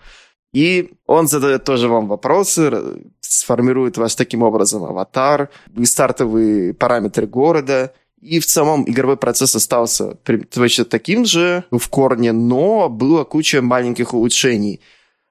[0.53, 2.71] И он задает тоже вам вопросы,
[3.21, 7.93] сформирует ваш таким образом аватар, и стартовые параметры города.
[8.21, 14.13] И в целом игровой процесс остался точно таким же в корне, но была куча маленьких
[14.13, 14.79] улучшений.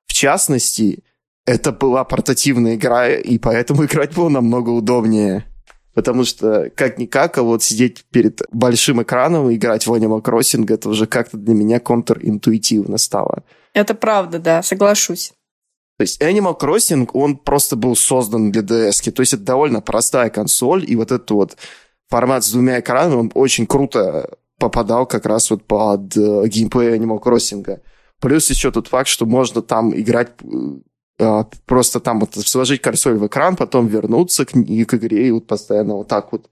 [0.07, 1.05] В частности,
[1.47, 5.47] это была портативная игра, и поэтому играть было намного удобнее.
[5.95, 10.89] Потому что, как-никак, а вот сидеть перед большим экраном и играть в Animal Crossing, это
[10.89, 13.43] уже как-то для меня контринтуитивно стало.
[13.75, 15.33] Это правда, да, соглашусь.
[15.99, 19.11] То есть Animal Crossing, он просто был создан для DS.
[19.11, 21.57] То есть это довольно простая консоль, и вот этот вот
[22.09, 27.23] формат с двумя экранами, он очень круто попадал как раз вот под э, геймплей Animal
[27.23, 27.81] Crossing.
[28.21, 30.47] Плюс еще тот факт, что можно там играть э,
[31.67, 35.95] просто там вот сложить консоль в экран, потом вернуться к, к игре и вот постоянно
[35.95, 36.51] вот так вот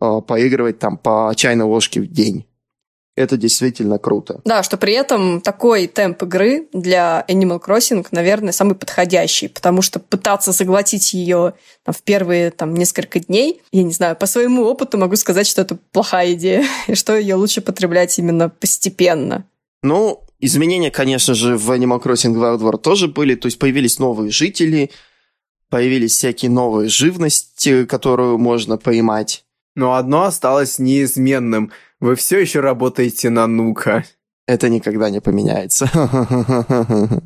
[0.00, 2.46] э, поигрывать там по чайной ложке в день.
[3.14, 4.40] Это действительно круто.
[4.44, 10.00] Да, что при этом такой темп игры для Animal Crossing, наверное, самый подходящий, потому что
[10.00, 11.52] пытаться заглотить ее
[11.84, 15.60] там, в первые там, несколько дней, я не знаю, по своему опыту могу сказать, что
[15.60, 19.44] это плохая идея, и что ее лучше потреблять именно постепенно.
[19.82, 24.30] Ну, изменения, конечно же, в Animal Crossing Wild World тоже были, то есть появились новые
[24.30, 24.90] жители,
[25.70, 29.44] появились всякие новые живности, которую можно поймать.
[29.74, 31.72] Но одно осталось неизменным.
[32.00, 34.04] Вы все еще работаете на Нука.
[34.46, 35.88] Это никогда не поменяется.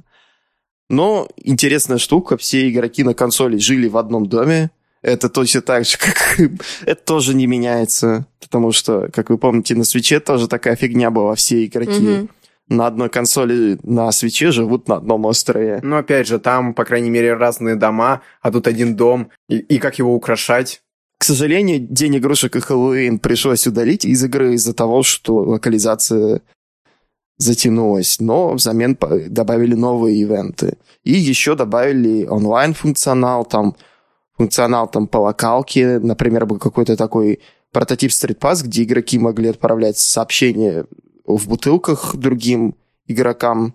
[0.89, 4.71] Но интересная штука, все игроки на консоли жили в одном доме.
[5.03, 6.39] Это точно так же, как...
[6.85, 11.35] Это тоже не меняется, потому что, как вы помните, на свече тоже такая фигня была.
[11.35, 12.31] Все игроки Мгм.
[12.69, 15.81] На одной консоли на свече живут на одном острове.
[15.83, 19.31] Но опять же, там, по крайней мере, разные дома, а тут один дом.
[19.49, 20.83] И, и как его украшать?
[21.19, 26.43] К сожалению, День игрушек и Хэллоуин пришлось удалить из игры из-за того, что локализация
[27.39, 28.99] затянулась, но взамен
[29.29, 30.77] добавили новые ивенты.
[31.05, 33.77] И еще добавили онлайн-функционал, там
[34.37, 37.41] функционал там по локалке, например, был какой-то такой
[37.73, 40.87] прототип Street Pass, где игроки могли отправлять сообщения
[41.27, 43.75] в бутылках другим игрокам.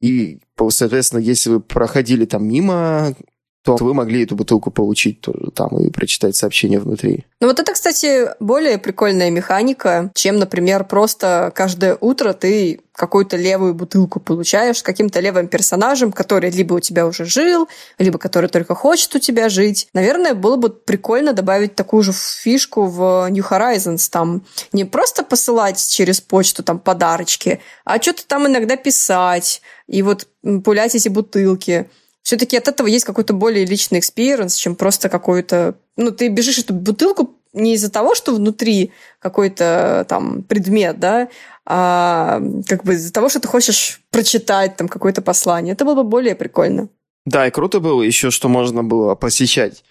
[0.00, 3.14] И, соответственно, если вы проходили там мимо,
[3.62, 7.26] то вы могли эту бутылку получить тоже там и прочитать сообщение внутри.
[7.40, 13.74] Ну вот это, кстати, более прикольная механика, чем, например, просто каждое утро ты какую-то левую
[13.74, 17.68] бутылку получаешь с каким-то левым персонажем, который либо у тебя уже жил,
[17.98, 19.88] либо который только хочет у тебя жить.
[19.94, 24.42] Наверное, было бы прикольно добавить такую же фишку в New Horizons, там
[24.72, 30.26] не просто посылать через почту там подарочки, а что-то там иногда писать и вот
[30.64, 31.88] пулять эти бутылки
[32.30, 35.74] все-таки от этого есть какой-то более личный experience, чем просто какой-то...
[35.96, 41.28] Ну, ты бежишь эту бутылку не из-за того, что внутри какой-то там предмет, да,
[41.66, 45.72] а как бы из-за того, что ты хочешь прочитать там какое-то послание.
[45.72, 46.88] Это было бы более прикольно.
[47.26, 49.82] Да, и круто было еще, что можно было посещать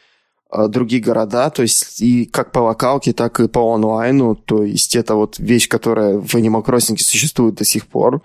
[0.49, 4.95] э, другие города, то есть и как по локалке, так и по онлайну, то есть
[4.95, 8.21] это вот вещь, которая в Animal Crossing существует до сих пор.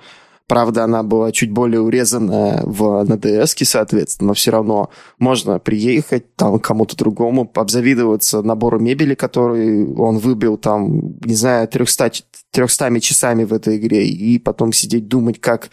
[0.46, 6.59] Правда, она была чуть более урезанная в, DS, соответственно, но все равно можно приехать там
[6.59, 12.12] кому-то другому, обзавидоваться набору мебели, который он выбил там, не знаю, 300,
[12.50, 15.70] 300 часами в этой игре, и потом сидеть думать, как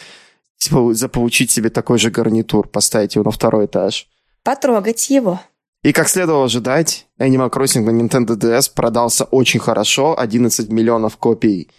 [0.57, 4.07] типа, заполучить себе такой же гарнитур, поставить его на второй этаж.
[4.43, 5.41] Потрогать его.
[5.83, 11.71] И как следовало ожидать, Animal Crossing на Nintendo DS продался очень хорошо, 11 миллионов копий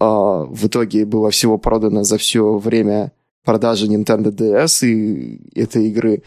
[0.00, 3.12] в итоге было всего продано за все время
[3.44, 6.22] продажи Nintendo DS и этой игры.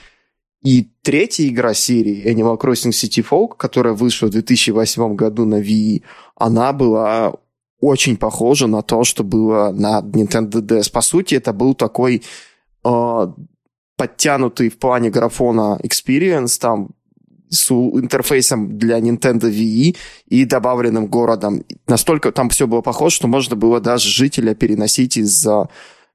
[0.64, 6.04] И третья игра серии Animal Crossing City Folk, которая вышла в 2008 году на Wii,
[6.36, 7.34] она была
[7.82, 10.92] очень похожа на то, что было на Nintendo DS.
[10.92, 12.24] По сути, это был такой
[12.86, 13.28] э,
[13.98, 16.92] подтянутый в плане графона experience, там
[17.54, 19.96] с интерфейсом для Nintendo Wii
[20.28, 21.64] и добавленным городом.
[21.88, 25.46] Настолько там все было похоже, что можно было даже жителя переносить из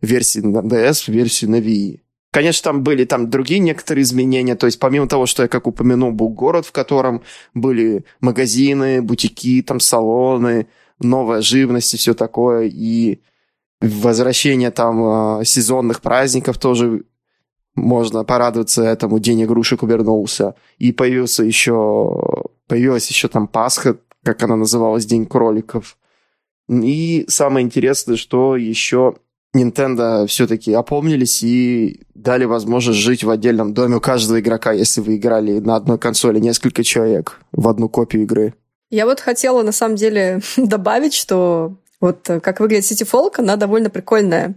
[0.01, 2.01] версии на DS в версию на Wii.
[2.31, 6.13] Конечно, там были там другие некоторые изменения, то есть помимо того, что я как упомянул,
[6.13, 7.23] был город, в котором
[7.55, 10.67] были магазины, бутики, там салоны,
[11.01, 13.21] новая живность и все такое, и
[13.81, 17.05] возвращение там а, сезонных праздников тоже
[17.79, 20.55] можно порадоваться этому, день игрушек вернулся.
[20.79, 25.97] И появился еще, появилась еще там Пасха, как она называлась, День кроликов.
[26.69, 29.15] И самое интересное, что еще
[29.57, 35.17] Nintendo все-таки опомнились и дали возможность жить в отдельном доме у каждого игрока, если вы
[35.17, 38.55] играли на одной консоли несколько человек в одну копию игры.
[38.91, 43.57] Я вот хотела на самом деле добавить, что вот э, как выглядит City Folk, она
[43.57, 44.55] довольно прикольная.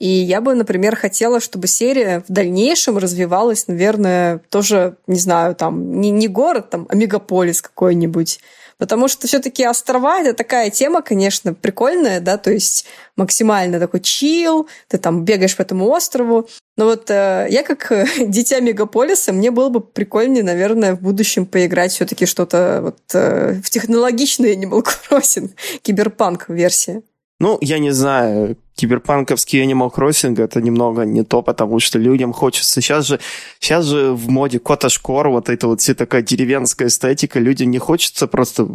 [0.00, 6.00] И я бы, например, хотела, чтобы серия в дальнейшем развивалась, наверное, тоже, не знаю, там,
[6.00, 8.40] не, не город, там, а мегаполис какой-нибудь.
[8.78, 14.68] Потому что все-таки острова это такая тема, конечно, прикольная, да, то есть максимально такой чил,
[14.88, 16.48] ты там бегаешь по этому острову.
[16.78, 21.44] Но вот э, я как э, дитя мегаполиса, мне было бы прикольнее, наверное, в будущем
[21.44, 25.50] поиграть все-таки что-то вот э, в технологичный Animal Crossing,
[25.82, 27.02] киберпанк версия.
[27.40, 32.82] Ну, я не знаю, киберпанковский Animal Crossing это немного не то, потому что людям хочется...
[32.82, 33.18] Сейчас же,
[33.58, 38.26] сейчас же в моде Коташкор, вот это вот все такая деревенская эстетика, людям не хочется
[38.26, 38.68] просто...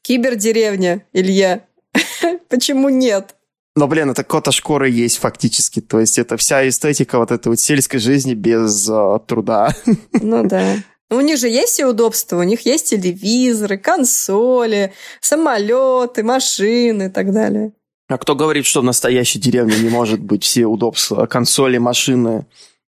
[0.00, 1.66] Кибердеревня, Илья.
[2.48, 3.36] Почему нет?
[3.76, 5.80] Но, блин, это кота шкоры есть фактически.
[5.80, 9.74] То есть это вся эстетика вот этой вот сельской жизни без uh, труда.
[10.12, 10.76] Ну да.
[11.14, 17.32] У них же есть все удобства, у них есть телевизоры, консоли, самолеты, машины и так
[17.32, 17.72] далее.
[18.08, 22.46] А кто говорит, что в настоящей деревне не может быть все удобства, консоли, машины?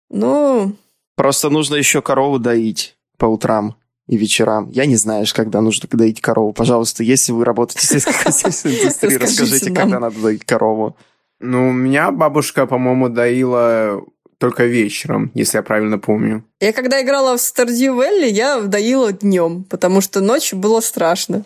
[0.10, 0.75] Ну...
[1.15, 3.75] Просто нужно еще корову доить по утрам
[4.08, 4.69] и вечерам.
[4.71, 6.51] Я не знаю, когда нужно доить корову.
[6.54, 10.97] Пожалуйста, если вы работаете в сельскохозяйственной индустрии, расскажите, когда надо доить корову.
[11.39, 14.04] Ну, у меня бабушка, по-моему, доила
[14.38, 16.43] только вечером, если я правильно помню.
[16.60, 21.43] Я когда играла в Stardew Valley, я доила днем, потому что ночью было страшно.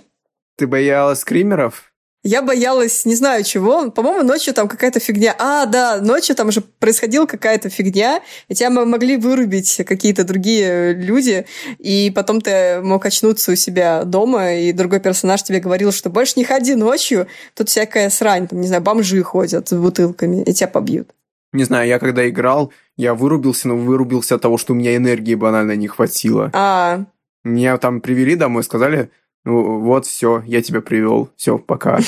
[0.57, 1.89] Ты боялась скримеров?
[2.21, 3.91] Я боялась, не знаю чего.
[3.91, 5.33] По-моему, ночью там какая-то фигня.
[5.39, 11.45] А, да, ночью там же происходила какая-то фигня, и тебя могли вырубить какие-то другие люди,
[11.77, 16.33] и потом ты мог очнуться у себя дома, и другой персонаж тебе говорил, что больше
[16.35, 20.67] не ходи ночью, тут всякая срань, там, не знаю, бомжи ходят с бутылками, и тебя
[20.67, 21.11] побьют.
[21.51, 25.35] Не знаю, я когда играл, я вырубился, но вырубился от того, что у меня энергии
[25.35, 26.51] банально не хватило.
[26.53, 27.05] А.
[27.43, 29.09] Меня там привели домой, сказали,
[29.45, 31.99] ну вот, все, я тебя привел, все, пока.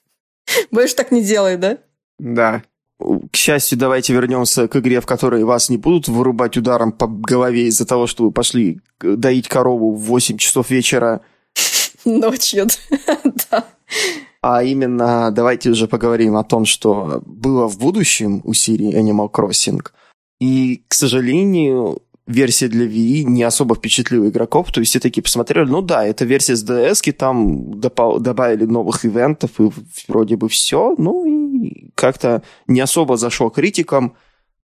[0.70, 1.78] Больше так не делай, да?
[2.18, 2.62] Да.
[2.98, 7.66] К счастью, давайте вернемся к игре, в которой вас не будут вырубать ударом по голове
[7.66, 11.20] из-за того, что вы пошли доить корову в 8 часов вечера.
[12.04, 12.66] Ночью,
[13.50, 13.64] да.
[14.42, 19.86] А именно, давайте уже поговорим о том, что было в будущем у серии Animal Crossing.
[20.40, 25.66] И, к сожалению, версия для Wii не особо впечатлила игроков, то есть все такие посмотрели,
[25.66, 29.70] ну да, это версия с DS, там добавили новых ивентов и
[30.08, 34.16] вроде бы все, ну и как-то не особо зашло критикам.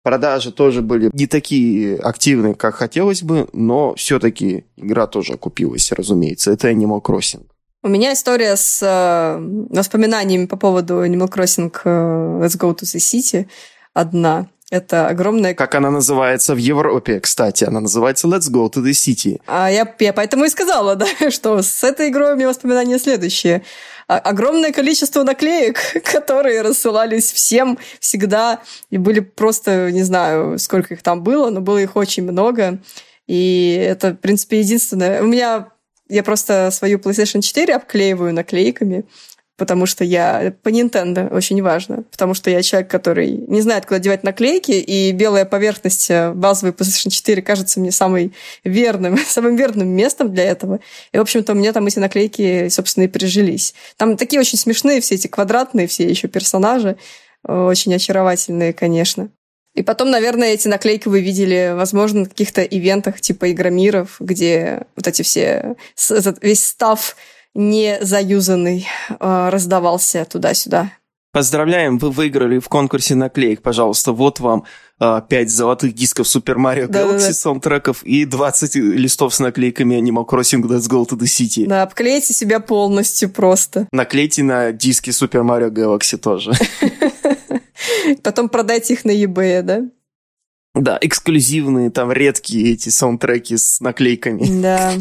[0.03, 6.51] Продажи тоже были не такие активные, как хотелось бы, но все-таки игра тоже окупилась, разумеется.
[6.51, 7.45] Это Animal Crossing.
[7.83, 9.39] У меня история с э,
[9.75, 13.47] воспоминаниями по поводу Animal Crossing э, Let's Go to the City
[13.95, 14.47] одна.
[14.69, 15.55] Это огромная...
[15.55, 17.63] Как она называется в Европе, кстати?
[17.63, 19.41] Она называется Let's Go to the City.
[19.47, 23.63] А я, я поэтому и сказала, да, что с этой игрой у меня воспоминания следующие.
[24.07, 28.59] А, огромное количество наклеек, которые рассылались всем всегда,
[28.91, 32.77] и были просто, не знаю, сколько их там было, но было их очень много.
[33.25, 35.23] И это, в принципе, единственное...
[35.23, 35.69] У меня
[36.11, 39.05] я просто свою PlayStation 4 обклеиваю наклейками
[39.61, 40.55] потому что я...
[40.63, 45.11] По Nintendo очень важно, потому что я человек, который не знает, куда девать наклейки, и
[45.11, 48.33] белая поверхность э, базовой PlayStation 4 кажется мне самой
[48.63, 50.79] верным, самым верным местом для этого.
[51.11, 53.75] И, в общем-то, у меня там эти наклейки, собственно, и прижились.
[53.97, 56.97] Там такие очень смешные все эти квадратные все еще персонажи,
[57.47, 59.29] э, очень очаровательные, конечно.
[59.73, 65.07] И потом, наверное, эти наклейки вы видели, возможно, на каких-то ивентах типа Игромиров, где вот
[65.07, 65.75] эти все,
[66.09, 67.15] этот весь став
[67.53, 70.91] не заюзанный э, раздавался туда-сюда.
[71.33, 74.11] Поздравляем, вы выиграли в конкурсе наклеек, пожалуйста.
[74.11, 74.65] Вот вам
[74.99, 76.89] а, 5 золотых дисков Super Mario.
[76.89, 81.67] Galaxy саундтреков и 20 листов с наклейками Animal Crossing Let's Go to the City.
[81.67, 83.87] Да, обклейте себя полностью просто.
[83.93, 86.51] Наклейте на диски Super Mario Galaxy тоже.
[88.23, 89.81] Потом продайте их на eBay, да?
[90.73, 94.61] Да, эксклюзивные, там редкие эти саундтреки с наклейками.
[94.61, 94.93] Да.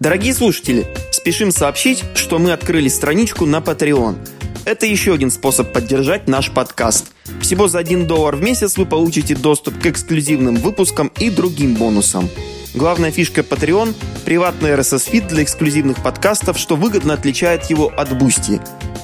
[0.00, 4.16] Дорогие слушатели, спешим сообщить, что мы открыли страничку на Patreon.
[4.64, 7.12] Это еще один способ поддержать наш подкаст.
[7.40, 12.28] Всего за 1 доллар в месяц вы получите доступ к эксклюзивным выпускам и другим бонусам.
[12.74, 13.94] Главная фишка Patreon–
[14.24, 18.60] приватный RSS-фид для эксклюзивных подкастов, что выгодно отличает его от Boosty.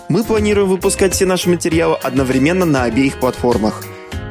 [0.09, 3.83] Мы планируем выпускать все наши материалы одновременно на обеих платформах.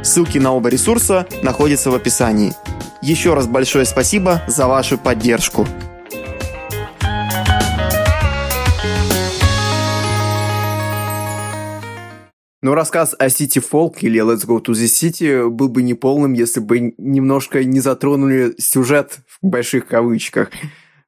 [0.04, 2.54] Ссылки на оба ресурса находятся в описании.
[3.02, 5.68] Еще раз большое спасибо за вашу поддержку.
[12.64, 16.62] Но рассказ о City Folk или Let's Go to the City был бы неполным, если
[16.62, 20.50] бы немножко не затронули сюжет в больших кавычках.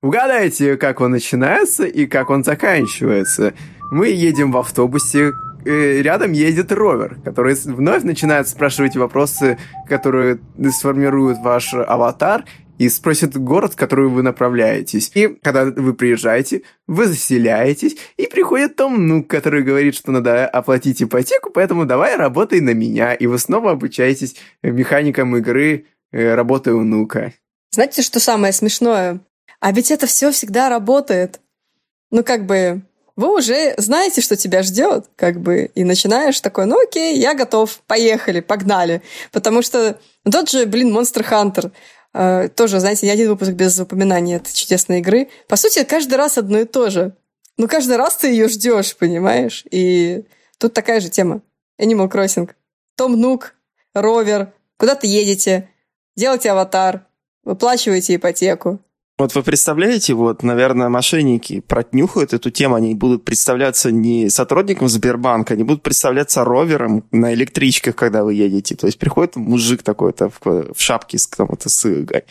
[0.01, 3.53] Угадайте, как он начинается и как он заканчивается.
[3.89, 5.31] Мы едем в автобусе,
[5.63, 10.39] э, рядом едет ровер, который вновь начинает спрашивать вопросы, которые
[10.71, 12.43] сформируют ваш аватар,
[12.77, 15.11] и спросит город, в который вы направляетесь.
[15.13, 21.01] И когда вы приезжаете, вы заселяетесь, и приходит Том Нук, который говорит, что надо оплатить
[21.01, 23.13] ипотеку, поэтому давай работай на меня.
[23.13, 27.33] И вы снова обучаетесь механикам игры э, работы у Нука.
[27.71, 29.19] Знаете, что самое смешное?
[29.59, 31.39] А ведь это все всегда работает.
[32.11, 32.83] Ну, как бы,
[33.15, 37.79] вы уже знаете, что тебя ждет, как бы, и начинаешь такой, ну окей, я готов,
[37.87, 39.01] поехали, погнали.
[39.31, 39.99] Потому что
[40.29, 41.71] тот же, блин, Monster Hunter,
[42.55, 45.29] тоже, знаете, ни один выпуск без упоминания этой чудесной игры.
[45.47, 47.13] По сути, каждый раз одно и то же.
[47.57, 49.65] Ну, каждый раз ты ее ждешь, понимаешь?
[49.69, 50.23] И
[50.57, 51.41] тут такая же тема.
[51.79, 52.49] Animal Crossing.
[52.95, 53.55] Том Нук,
[53.93, 55.69] ровер, куда-то едете,
[56.15, 57.05] делайте аватар,
[57.43, 58.79] выплачиваете ипотеку.
[59.17, 65.53] Вот вы представляете, вот, наверное, мошенники протнюхают эту тему, они будут представляться не сотрудником Сбербанка,
[65.53, 68.75] они будут представляться ровером на электричках, когда вы едете.
[68.75, 72.23] То есть приходит мужик такой-то в, в шапке с, там, это, с э,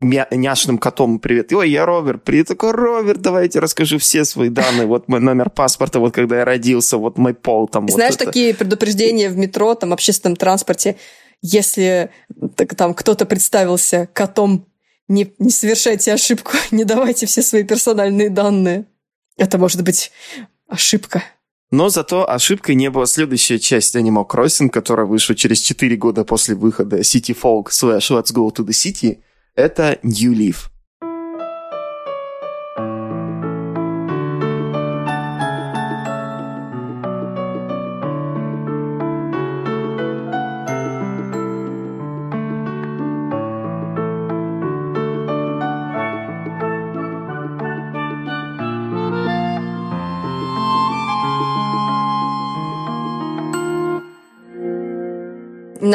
[0.00, 4.86] мя- няшным котом, привет, ой, я ровер, привет, такой ровер, давайте расскажу все свои данные,
[4.86, 7.86] вот мой номер паспорта, вот когда я родился, вот мой пол там.
[7.86, 10.96] Знаешь, вот такие предупреждения в метро, там, общественном транспорте,
[11.42, 12.10] если
[12.56, 14.64] так, там кто-то представился котом,
[15.08, 18.86] не, не совершайте ошибку, не давайте все свои персональные данные.
[19.36, 20.10] Это может быть
[20.68, 21.22] ошибка.
[21.70, 26.54] Но зато ошибкой не была следующая часть Animal Crossing, которая вышла через 4 года после
[26.54, 29.18] выхода City Folk slash Let's Go to the City.
[29.54, 30.70] Это New Leaf.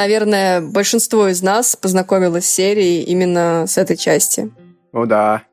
[0.03, 4.51] Наверное, большинство из нас познакомилось с серией именно с этой части.
[4.91, 5.43] О, да.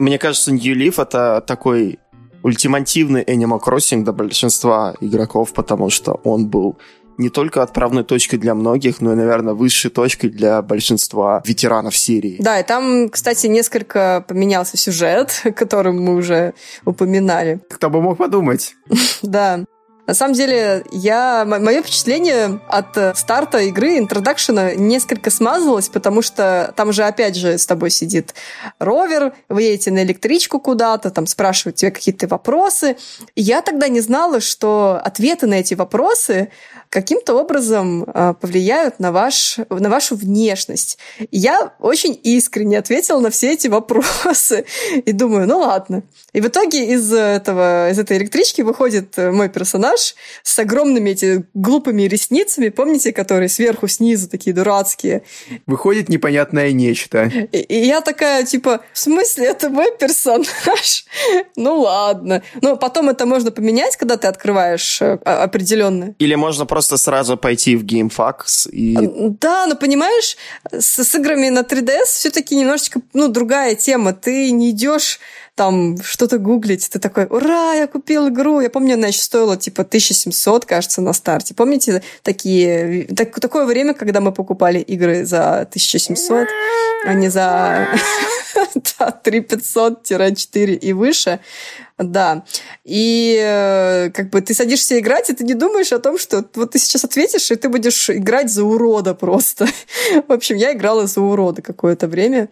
[0.00, 2.00] Мне кажется, New Leaf это такой
[2.42, 6.76] ультимативный Animal Crossing для большинства игроков, потому что он был
[7.18, 12.36] не только отправной точкой для многих, но и, наверное, высшей точкой для большинства ветеранов серии.
[12.40, 16.54] Да, и там, кстати, несколько поменялся сюжет, который мы уже
[16.84, 17.60] упоминали.
[17.70, 18.74] Кто бы мог подумать?
[19.22, 19.60] Да.
[20.10, 26.74] На самом деле, я, мое впечатление от э, старта игры, интродакшена, несколько смазалось, потому что
[26.74, 28.34] там же опять же с тобой сидит
[28.80, 32.96] ровер, вы едете на электричку куда-то, там спрашивают тебя какие-то вопросы.
[33.36, 36.50] И я тогда не знала, что ответы на эти вопросы
[36.90, 40.98] каким-то образом э, повлияют на, ваш, на вашу внешность.
[41.18, 44.66] И я очень искренне ответила на все эти вопросы.
[45.06, 46.02] И думаю, ну ладно.
[46.32, 52.02] И в итоге из, этого, из этой электрички выходит мой персонаж с огромными эти глупыми
[52.02, 55.22] ресницами, помните, которые сверху, снизу такие дурацкие.
[55.66, 57.30] Выходит непонятное нечто.
[57.52, 61.04] И, и я такая, типа, в смысле, это мой персонаж?
[61.56, 62.42] ну ладно.
[62.62, 66.16] Но потом это можно поменять, когда ты открываешь определенно.
[66.18, 68.96] Или можно просто просто сразу пойти в GameFAQs и...
[69.40, 70.38] Да, но понимаешь,
[70.72, 74.14] с, с играми на 3DS все-таки немножечко, ну, другая тема.
[74.14, 75.20] Ты не идешь
[75.54, 78.62] там что-то гуглить, ты такой, ура, я купил игру.
[78.62, 81.54] Я помню, она еще стоила типа 1700, кажется, на старте.
[81.54, 86.48] Помните такие, так, такое время, когда мы покупали игры за 1700,
[87.04, 87.88] а не за
[89.24, 91.40] 3500-4 и выше?
[92.00, 92.44] Да.
[92.84, 96.72] И э, как бы ты садишься играть, и ты не думаешь о том, что вот
[96.72, 99.68] ты сейчас ответишь, и ты будешь играть за урода просто.
[100.28, 102.48] В общем, я играла за урода какое-то время.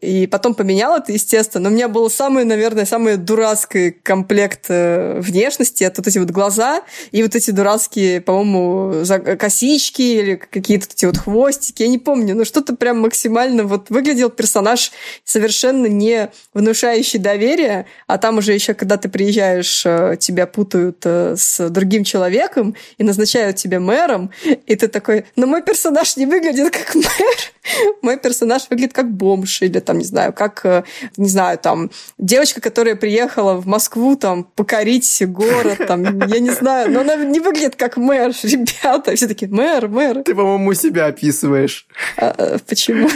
[0.00, 1.64] И потом поменял это, естественно.
[1.64, 5.84] Но у меня был самый, наверное, самый дурацкий комплект э, внешности.
[5.84, 9.04] Это вот эти вот глаза и вот эти дурацкие, по-моему,
[9.36, 11.82] косички или какие-то эти вот хвостики.
[11.82, 14.92] Я не помню, но что-то прям максимально вот выглядел персонаж
[15.24, 17.86] совершенно не внушающий доверие.
[18.06, 23.02] А там уже еще, когда ты приезжаешь, э, тебя путают э, с другим человеком и
[23.02, 24.30] назначают тебя мэром.
[24.66, 27.52] И ты такой, но мой персонаж не выглядит как мэр.
[28.02, 30.84] Мой персонаж выглядит как бомж или там, не знаю, как, э,
[31.16, 36.90] не знаю, там, девочка, которая приехала в Москву, там, покорить город, там, я не знаю,
[36.90, 40.22] но она не выглядит как мэр, ребята, все таки мэр, мэр.
[40.22, 41.86] Ты, по-моему, себя описываешь.
[42.16, 43.08] А, а, почему?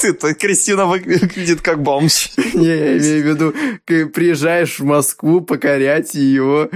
[0.00, 2.30] Ты, Кристина выглядит как бомж.
[2.54, 3.54] Не, я имею в виду,
[3.84, 6.68] ты приезжаешь в Москву покорять ее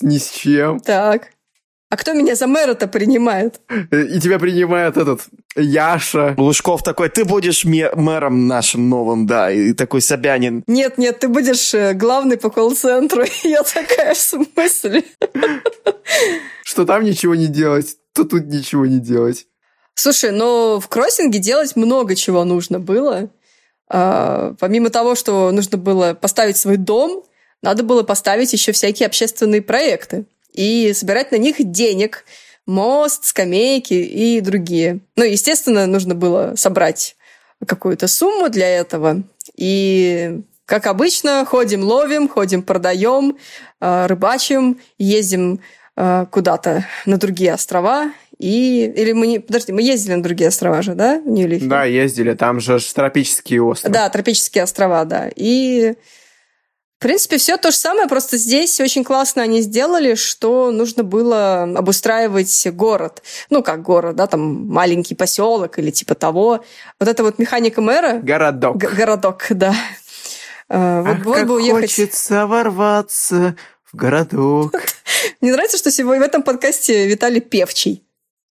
[0.00, 0.80] ни с чем.
[0.80, 1.30] Так.
[1.94, 3.60] А кто меня за мэра-то принимает?
[3.92, 5.20] И тебя принимает этот
[5.54, 6.34] Яша.
[6.36, 10.64] Лужков такой, ты будешь мэром нашим новым, да, и такой Собянин.
[10.66, 13.22] Нет, нет, ты будешь э, главный по колл-центру.
[13.44, 15.04] Я такая, в смысле?
[16.64, 19.46] Что там ничего не делать, то тут ничего не делать.
[19.94, 23.30] Слушай, но в кроссинге делать много чего нужно было.
[23.88, 27.22] А, помимо того, что нужно было поставить свой дом,
[27.62, 32.24] надо было поставить еще всякие общественные проекты и собирать на них денег,
[32.66, 35.00] мост, скамейки и другие.
[35.16, 37.16] Ну, естественно, нужно было собрать
[37.66, 39.22] какую-то сумму для этого.
[39.56, 43.36] И, как обычно, ходим, ловим, ходим, продаем,
[43.80, 45.60] а, рыбачим, ездим
[45.96, 48.12] а, куда-то на другие острова.
[48.38, 48.92] И...
[48.96, 49.38] Или мы не...
[49.38, 52.34] Подожди, мы ездили на другие острова же, да, в нью Да, ездили.
[52.34, 53.92] Там же тропические острова.
[53.92, 55.30] Да, тропические острова, да.
[55.34, 55.94] И
[56.98, 61.64] в принципе, все то же самое, просто здесь очень классно они сделали, что нужно было
[61.64, 63.22] обустраивать город.
[63.50, 66.64] Ну, как город, да, там маленький поселок или типа того.
[66.98, 68.20] Вот это вот механика мэра.
[68.22, 68.76] Городок.
[68.78, 69.74] Г- городок, да.
[70.68, 71.90] А, вот, Ах, вот как бы уехать.
[71.90, 73.56] хочется ворваться
[73.92, 74.72] в городок.
[75.40, 78.02] Мне нравится, что сегодня в этом подкасте Виталий Певчий.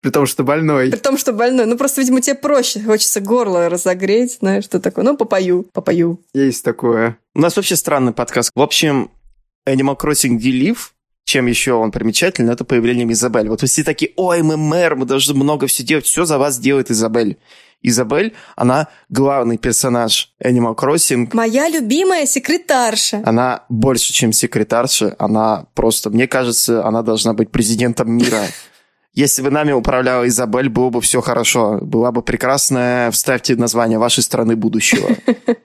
[0.00, 0.90] При том, что больной.
[0.90, 1.66] При том, что больной.
[1.66, 2.80] Ну, просто, видимо, тебе проще.
[2.80, 5.04] Хочется горло разогреть, знаешь, что такое.
[5.04, 6.20] Ну, попою, попою.
[6.34, 7.18] Есть такое.
[7.34, 8.50] У нас вообще странный подкаст.
[8.54, 9.10] В общем,
[9.68, 10.78] Animal Crossing V-Leaf,
[11.24, 13.48] чем еще он примечательный, это появлением Изабель.
[13.48, 16.06] Вот все такие, ой, мы мэр, мы должны много все делать.
[16.06, 17.36] Все за вас делает Изабель.
[17.80, 21.30] Изабель, она главный персонаж Animal Crossing.
[21.32, 23.22] Моя любимая секретарша.
[23.24, 25.14] Она больше, чем секретарша.
[25.18, 28.42] Она просто, мне кажется, она должна быть президентом мира.
[29.18, 31.80] Если бы нами управляла Изабель, было бы все хорошо.
[31.82, 35.08] Была бы прекрасная, вставьте название вашей страны будущего.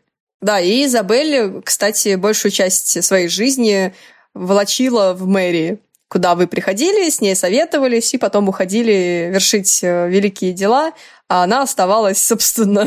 [0.41, 3.93] Да, и Изабель, кстати, большую часть своей жизни
[4.33, 5.77] волочила в мэрии,
[6.09, 10.91] куда вы приходили, с ней советовались, и потом уходили вершить э, великие дела,
[11.29, 12.85] а она оставалась, собственно,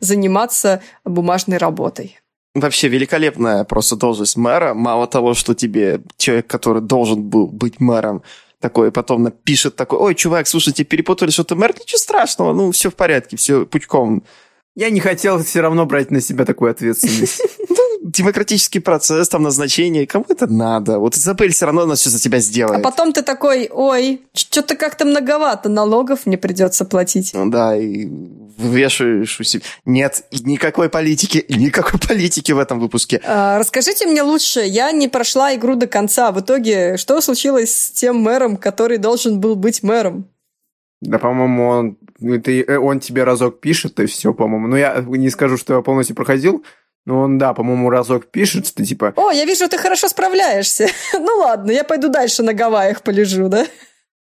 [0.00, 2.18] заниматься бумажной работой.
[2.54, 4.72] Вообще великолепная просто должность мэра.
[4.72, 8.22] Мало того, что тебе человек, который должен был быть мэром,
[8.60, 12.94] такой потом напишет такой, ой, чувак, слушайте, перепутали что-то мэр, ничего страшного, ну, все в
[12.94, 14.24] порядке, все пучком.
[14.74, 17.42] Я не хотел все равно брать на себя такую ответственность.
[17.70, 20.98] Ну, демократический процесс, там назначение, кому это надо?
[20.98, 22.80] Вот Изабель все равно нас все за тебя сделает.
[22.80, 27.32] А потом ты такой, ой, что-то как-то многовато налогов мне придется платить.
[27.34, 28.08] Ну да, и
[28.58, 29.62] вешаешь у себя.
[29.84, 33.20] Нет, никакой политики, никакой политики в этом выпуске.
[33.24, 36.32] А, расскажите мне лучше, я не прошла игру до конца.
[36.32, 40.28] В итоге, что случилось с тем мэром, который должен был быть мэром?
[41.00, 44.66] Да, по-моему, он, это, э, он тебе разок пишет, и все, по-моему.
[44.68, 46.64] Но я не скажу, что я полностью проходил,
[47.06, 49.12] но он, да, по-моему, разок пишет, что типа...
[49.16, 50.88] О, я вижу, ты хорошо справляешься.
[51.12, 53.66] ну ладно, я пойду дальше на Гавайях полежу, да?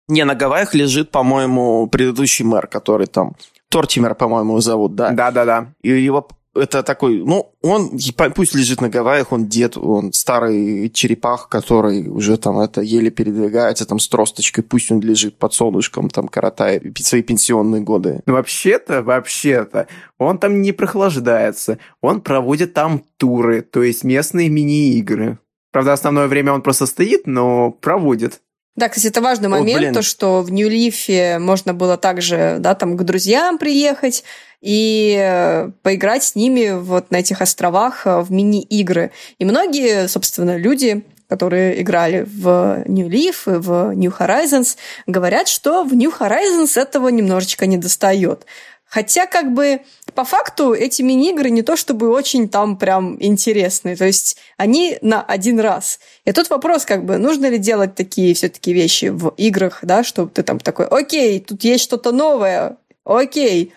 [0.07, 3.35] Не, на Гавайях лежит, по-моему, предыдущий мэр, который там...
[3.69, 5.11] Тортимер, по-моему, зовут, да?
[5.11, 5.73] Да-да-да.
[5.81, 7.97] И его это такой, ну, он
[8.35, 13.85] пусть лежит на Гавайях, он дед, он старый черепах, который уже там это еле передвигается
[13.85, 18.21] там с тросточкой, пусть он лежит под солнышком, там коротает свои пенсионные годы.
[18.25, 19.87] Ну, вообще-то, вообще-то,
[20.17, 25.39] он там не прохлаждается, он проводит там туры, то есть местные мини-игры.
[25.71, 28.41] Правда, основное время он просто стоит, но проводит.
[28.75, 29.93] Да, кстати, это важный О, момент, блин.
[29.93, 34.23] то, что в Нью-Лифе можно было также, да, там к друзьям приехать
[34.61, 39.11] и э, поиграть с ними вот на этих островах э, в мини-игры.
[39.39, 45.83] И многие, собственно, люди, которые играли в New Leaf и в New Horizons, говорят, что
[45.83, 48.45] в New Horizons этого немножечко не достает.
[48.85, 49.81] Хотя, как бы,
[50.15, 53.95] по факту, эти мини-игры не то чтобы очень там прям интересные.
[53.95, 55.99] То есть они на один раз.
[56.25, 60.31] И тут вопрос, как бы, нужно ли делать такие все-таки вещи в играх, да, чтобы
[60.31, 63.73] ты там такой, окей, тут есть что-то новое, окей.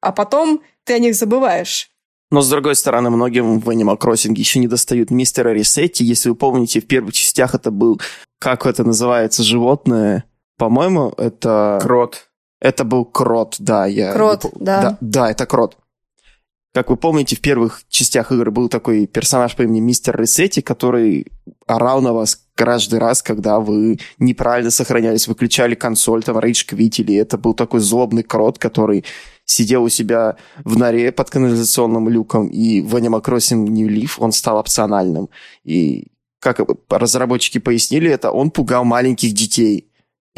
[0.00, 1.90] А потом ты о них забываешь.
[2.30, 6.04] Но, с другой стороны, многим в Animal Crossing еще не достают мистера Ресетти.
[6.04, 8.00] Если вы помните, в первых частях это был,
[8.38, 10.24] как это называется, животное.
[10.58, 11.78] По-моему, это...
[11.80, 12.27] Крот.
[12.60, 13.86] Это был крот, да.
[13.86, 14.82] Я Крот, не да.
[14.82, 14.98] да.
[15.00, 15.76] Да, это крот.
[16.74, 21.26] Как вы помните, в первых частях игры был такой персонаж по имени Мистер Ресетти, который
[21.66, 27.14] орал на вас каждый раз, когда вы неправильно сохранялись, выключали консоль, там, рейдж квитили.
[27.14, 29.04] Это был такой злобный крот, который
[29.44, 34.32] сидел у себя в норе под канализационным люком, и в Animal Crossing New Leaf он
[34.32, 35.30] стал опциональным.
[35.64, 39.87] И, как разработчики пояснили это, он пугал маленьких детей.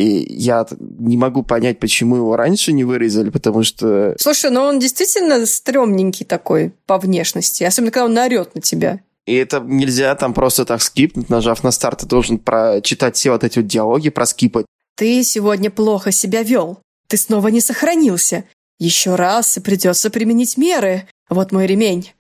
[0.01, 4.79] И я не могу понять, почему его раньше не вырезали, потому что Слушай, ну он
[4.79, 9.01] действительно стрёмненький такой по внешности, особенно когда он наорет на тебя.
[9.27, 12.01] И это нельзя там просто так скипнуть, нажав на старт.
[12.01, 14.65] Ты должен прочитать все вот эти вот диалоги, проскипать.
[14.97, 16.79] Ты сегодня плохо себя вел.
[17.07, 18.45] Ты снова не сохранился.
[18.79, 21.09] Еще раз и придется применить меры.
[21.29, 22.11] Вот мой ремень.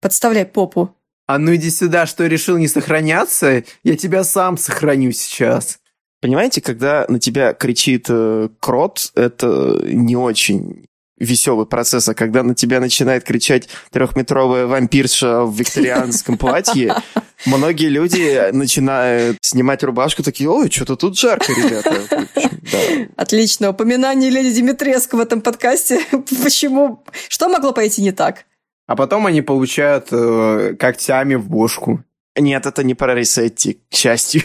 [0.00, 0.94] Подставляй попу.
[1.26, 3.62] А ну иди сюда, что решил не сохраняться?
[3.84, 5.80] Я тебя сам сохраню сейчас.
[6.20, 10.86] Понимаете, когда на тебя кричит э, крот, это не очень
[11.18, 16.94] веселый процесс, а когда на тебя начинает кричать трехметровая вампирша в викторианском платье,
[17.46, 22.28] многие люди начинают снимать рубашку, такие, ой, что-то тут жарко, ребята.
[22.34, 22.78] Да.
[23.16, 23.70] Отлично.
[23.70, 26.00] Упоминание леди Димитреску в этом подкасте.
[26.42, 27.04] Почему?
[27.28, 28.44] Что могло пойти не так?
[28.86, 32.02] А потом они получают э, когтями в бошку.
[32.38, 34.42] Нет, это не про ресетти, к счастью.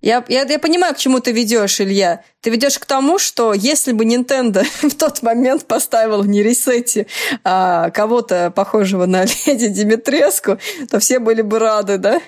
[0.00, 2.24] Я, я, я понимаю, к чему ты ведешь, Илья.
[2.40, 7.06] Ты ведешь к тому, что если бы Nintendo в тот момент поставил не Ресетти,
[7.44, 10.58] а кого-то похожего на леди Димитреску,
[10.90, 12.20] то все были бы рады, да?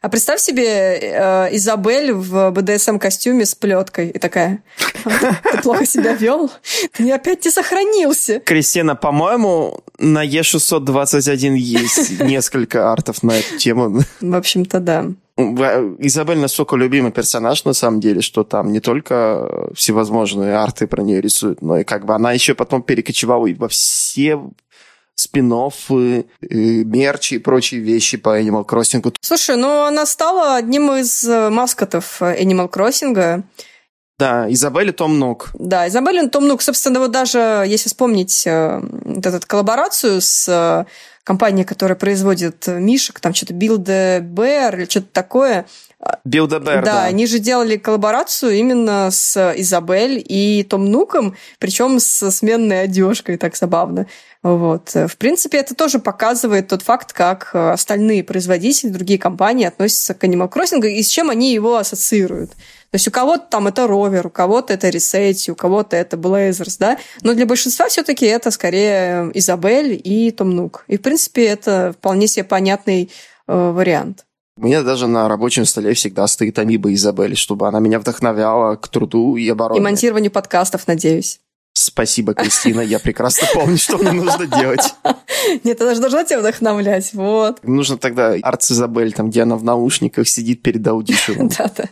[0.00, 4.62] А представь себе э, Изабель в БДСМ-костюме с плеткой и такая,
[5.04, 6.52] ты плохо себя вел?
[6.92, 8.38] Ты опять не сохранился.
[8.38, 14.02] Кристина, по-моему, на Е621 есть несколько артов на эту тему.
[14.20, 15.06] В общем-то, да.
[15.36, 21.20] Изабель настолько любимый персонаж, на самом деле, что там не только всевозможные арты про нее
[21.20, 24.40] рисуют, но и как бы она еще потом перекочевала и во все
[25.18, 29.14] спин мерчи и прочие вещи по Animal Crossing.
[29.20, 33.42] Слушай, ну она стала одним из э, маскотов Animal Crossing.
[34.18, 35.50] Да, Изабель и Том Нок.
[35.54, 40.48] Да, Изабель и Том Нук, собственно, вот даже если вспомнить э, вот эту коллаборацию с
[40.48, 40.84] э,
[41.24, 45.66] компанией, которая производит мишек, там что-то Build a Bear или что-то такое,
[46.24, 47.04] Билдебер, да, да.
[47.04, 53.56] они же делали коллаборацию именно с Изабель и Том Нуком, причем с сменной одежкой, так
[53.56, 54.06] забавно.
[54.42, 54.94] Вот.
[54.94, 60.50] В принципе, это тоже показывает тот факт, как остальные производители, другие компании относятся к Animal
[60.50, 62.52] Crossing и с чем они его ассоциируют.
[62.90, 66.76] То есть у кого-то там это ровер, у кого-то это Resetti, у кого-то это Blazers,
[66.78, 70.84] да, но для большинства все-таки это скорее Изабель и Том Нук.
[70.88, 73.10] И, в принципе, это вполне себе понятный
[73.46, 74.24] э, вариант.
[74.60, 78.88] У меня даже на рабочем столе всегда стоит амиба Изабель, чтобы она меня вдохновляла к
[78.88, 79.78] труду и обороне.
[79.78, 81.38] И монтированию подкастов, надеюсь.
[81.74, 84.94] Спасибо, Кристина, я прекрасно помню, что мне нужно делать.
[85.62, 87.62] Нет, она же должна тебя вдохновлять, вот.
[87.62, 91.48] Нужно тогда Арц Изабель, там, где она в наушниках сидит перед аудитором.
[91.56, 91.84] Да-да.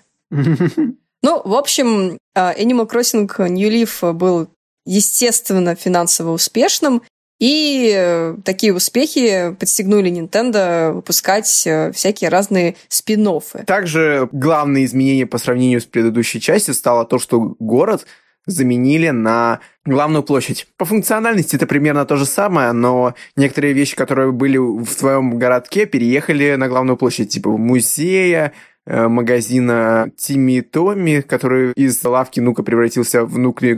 [1.23, 4.49] Ну, в общем, Animal Crossing New Leaf был,
[4.85, 7.03] естественно, финансово успешным,
[7.39, 13.65] и э, такие успехи подстегнули Nintendo выпускать э, всякие разные спин -оффы.
[13.65, 18.07] Также главное изменение по сравнению с предыдущей частью стало то, что город
[18.47, 20.67] заменили на главную площадь.
[20.79, 25.85] По функциональности это примерно то же самое, но некоторые вещи, которые были в твоем городке,
[25.85, 28.53] переехали на главную площадь, типа музея,
[28.87, 33.77] магазина Тимми Томми, который из лавки Нука превратился в Nookling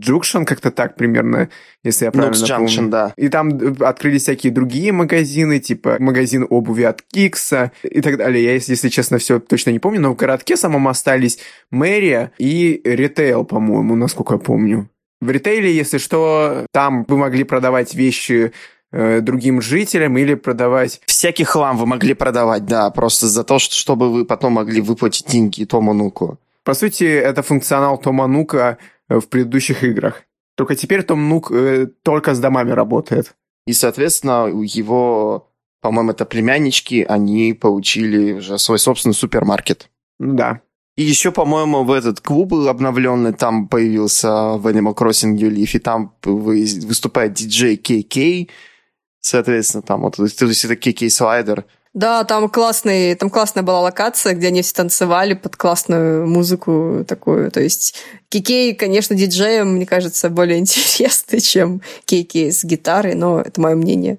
[0.00, 1.48] Junction, как-то так примерно,
[1.84, 2.66] если я правильно Nook's помню.
[2.66, 3.14] Junction, да.
[3.16, 8.44] И там открылись всякие другие магазины, типа магазин обуви от Кикса и так далее.
[8.44, 11.38] Я, если, если честно, все точно не помню, но в городке самом остались
[11.70, 14.90] мэрия и ритейл, по-моему, насколько я помню.
[15.22, 18.52] В ритейле, если что, там вы могли продавать вещи
[18.92, 21.00] э, другим жителям или продавать...
[21.06, 25.26] Всякий хлам вы могли продавать, да, просто за то, что, чтобы вы потом могли выплатить
[25.26, 26.38] деньги Тому Нуку.
[26.64, 28.78] По сути, это функционал Тома Нука
[29.08, 30.22] э, в предыдущих играх.
[30.56, 33.34] Только теперь Том Нук э, только с домами работает.
[33.66, 39.90] И, соответственно, его, по-моему, это племяннички, они получили уже свой собственный супермаркет.
[40.18, 40.60] Ну да.
[40.96, 45.76] И еще, по-моему, в этот клуб был обновленный, там появился в Animal Crossing New Leaf,
[45.76, 48.48] и там вы- выступает диджей KK,
[49.26, 51.64] соответственно, там вот, то есть это KK слайдер.
[51.92, 57.50] Да, там классный, там классная была локация, где они все танцевали под классную музыку такую.
[57.50, 57.94] То есть
[58.28, 64.18] Кикей, конечно, диджеем, мне кажется, более интересный, чем Кейкей с гитарой, но это мое мнение.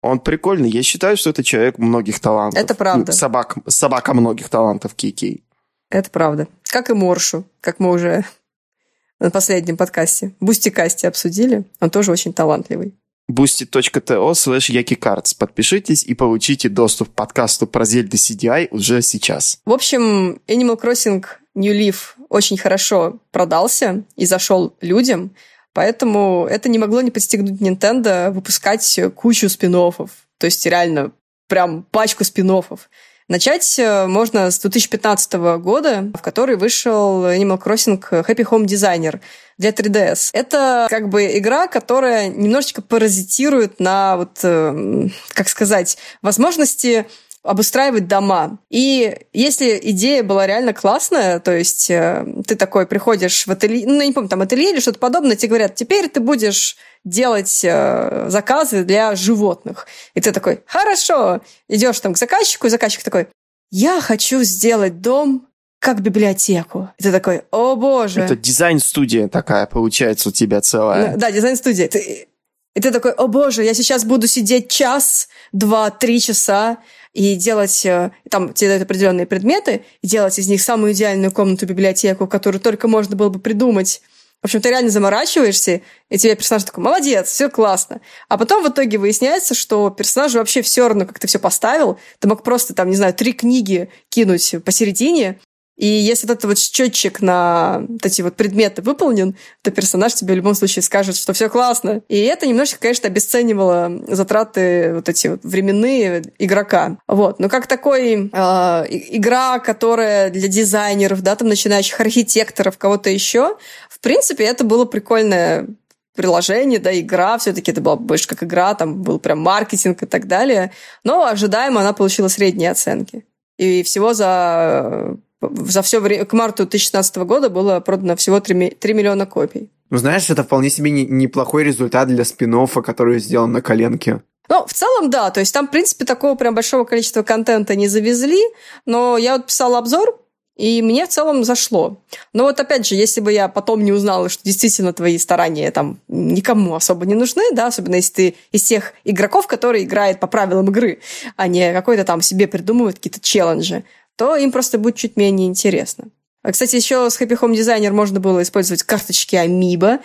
[0.00, 0.70] Он прикольный.
[0.70, 2.62] Я считаю, что это человек многих талантов.
[2.62, 3.12] Это правда.
[3.12, 5.42] Ну, собак, собака многих талантов KK.
[5.90, 6.48] Это правда.
[6.62, 8.24] Как и Моршу, как мы уже
[9.20, 11.64] на последнем подкасте, Бустикасте обсудили.
[11.80, 12.94] Он тоже очень талантливый.
[13.30, 15.34] boosty.to slash yakikарts.
[15.38, 19.58] Подпишитесь и получите доступ к подкасту про Зельды CDI уже сейчас.
[19.64, 21.24] В общем, Animal Crossing
[21.54, 25.34] New Leaf очень хорошо продался и зашел людям,
[25.72, 30.10] поэтому это не могло не подстегнуть Nintendo выпускать кучу спин -оффов.
[30.38, 31.12] То есть реально
[31.48, 32.80] прям пачку спин -оффов.
[33.28, 39.20] Начать э, можно с 2015 года, в который вышел Animal Crossing Happy Home Designer
[39.58, 40.30] для 3DS.
[40.32, 47.06] Это как бы игра, которая немножечко паразитирует на вот, э, как сказать, возможности
[47.42, 48.58] обустраивать дома.
[48.68, 54.00] И если идея была реально классная, то есть э, ты такой приходишь в ателье, ну,
[54.00, 58.26] я не помню, там ателье или что-то подобное, тебе говорят, теперь ты будешь делать э,
[58.28, 59.86] заказы для животных.
[60.14, 63.28] И ты такой, хорошо, идешь там к заказчику, и заказчик такой,
[63.70, 65.47] я хочу сделать дом
[65.78, 66.90] как библиотеку.
[66.98, 68.20] И ты такой, о боже.
[68.22, 71.16] Это дизайн-студия такая получается у тебя целая.
[71.16, 71.88] Да, дизайн-студия.
[71.88, 72.28] Ты-
[72.74, 76.78] И ты такой, о боже, я сейчас буду сидеть час, два, три часа
[77.12, 82.28] и делать, э, там тебе дают определенные предметы, и делать из них самую идеальную комнату-библиотеку,
[82.28, 84.00] которую только можно было бы придумать.
[84.42, 88.00] В общем, ты реально заморачиваешься, и тебе персонаж такой, молодец, все классно.
[88.28, 91.98] А потом в итоге выясняется, что персонажу вообще все равно, как ты все поставил.
[92.20, 95.40] Ты мог просто, там, не знаю, три книги кинуть посередине,
[95.78, 100.34] и если вот этот вот счетчик на вот эти вот предметы выполнен, то персонаж тебе
[100.34, 102.02] в любом случае скажет, что все классно.
[102.08, 106.98] И это немножечко, конечно, обесценивало затраты вот эти вот временные игрока.
[107.06, 107.38] Вот.
[107.38, 113.56] Но как такой э, игра, которая для дизайнеров, да, там начинающих архитекторов, кого-то еще,
[113.88, 115.68] в принципе, это было прикольное
[116.16, 120.26] приложение, да, игра, все-таки это была больше как игра, там был прям маркетинг и так
[120.26, 120.72] далее.
[121.04, 123.24] Но ожидаемо она получила средние оценки.
[123.58, 128.54] И всего за, за все время, к марту 2016 года было продано всего 3,
[128.94, 129.70] миллиона копий.
[129.90, 134.20] Ну, знаешь, это вполне себе не- неплохой результат для спин который сделан на коленке.
[134.48, 137.86] Ну, в целом, да, то есть там, в принципе, такого прям большого количества контента не
[137.86, 138.42] завезли,
[138.86, 140.18] но я вот писала обзор,
[140.56, 142.02] и мне в целом зашло.
[142.32, 146.00] Но вот опять же, если бы я потом не узнала, что действительно твои старания там
[146.08, 150.68] никому особо не нужны, да, особенно если ты из тех игроков, которые играют по правилам
[150.68, 151.00] игры,
[151.36, 153.84] а не какой-то там себе придумывают какие-то челленджи,
[154.18, 156.08] то им просто будет чуть менее интересно.
[156.42, 160.00] А, Кстати, еще с Happy Home Designer можно было использовать карточки Amiibo,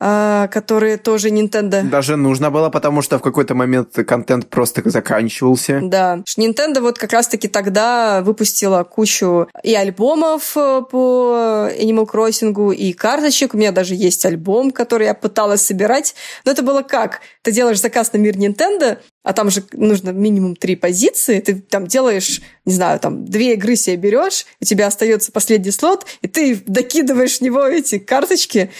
[0.00, 5.80] а, которые тоже Nintendo Даже нужно было, потому что в какой-то момент контент просто заканчивался.
[5.84, 6.20] Да.
[6.36, 13.54] Nintendo вот как раз-таки тогда выпустила кучу и альбомов э, по Animal Crossing, и карточек.
[13.54, 16.16] У меня даже есть альбом, который я пыталась собирать.
[16.44, 17.20] Но это было как?
[17.42, 21.40] Ты делаешь заказ на мир Nintendo, а там же нужно минимум три позиции.
[21.40, 26.06] Ты там делаешь, не знаю, там две игры себе берешь, у тебя остается последний слот,
[26.20, 28.70] и ты докидываешь в него эти карточки,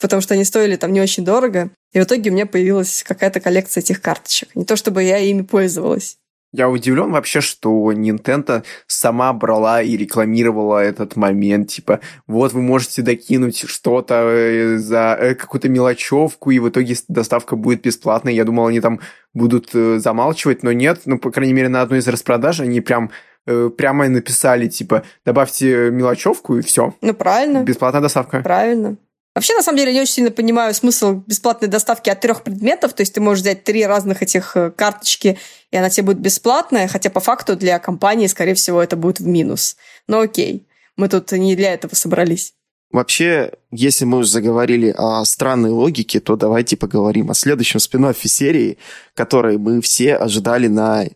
[0.00, 1.70] потому что они стоили там не очень дорого.
[1.92, 4.54] И в итоге у меня появилась какая-то коллекция этих карточек.
[4.56, 6.18] Не то чтобы я ими пользовалась.
[6.52, 11.70] Я удивлен вообще, что Nintendo сама брала и рекламировала этот момент.
[11.70, 17.56] Типа, вот вы можете докинуть что-то э, за э, какую-то мелочевку, и в итоге доставка
[17.56, 18.34] будет бесплатной.
[18.34, 19.00] Я думал, они там
[19.32, 21.00] будут э, замалчивать, но нет.
[21.06, 23.10] Ну, по крайней мере, на одной из распродаж они прям
[23.44, 26.94] прямо написали, типа, добавьте мелочевку, и все.
[27.00, 27.64] Ну, правильно.
[27.64, 28.40] Бесплатная доставка.
[28.40, 28.98] Правильно.
[29.34, 32.92] Вообще, на самом деле, я не очень сильно понимаю смысл бесплатной доставки от трех предметов.
[32.92, 35.38] То есть ты можешь взять три разных этих э, карточки,
[35.70, 39.26] и она тебе будет бесплатная, хотя по факту для компании, скорее всего, это будет в
[39.26, 39.76] минус.
[40.06, 40.66] Но окей,
[40.96, 42.52] мы тут не для этого собрались.
[42.90, 48.76] Вообще, если мы уже заговорили о странной логике, то давайте поговорим о следующем спин серии,
[49.14, 51.06] который мы все ожидали на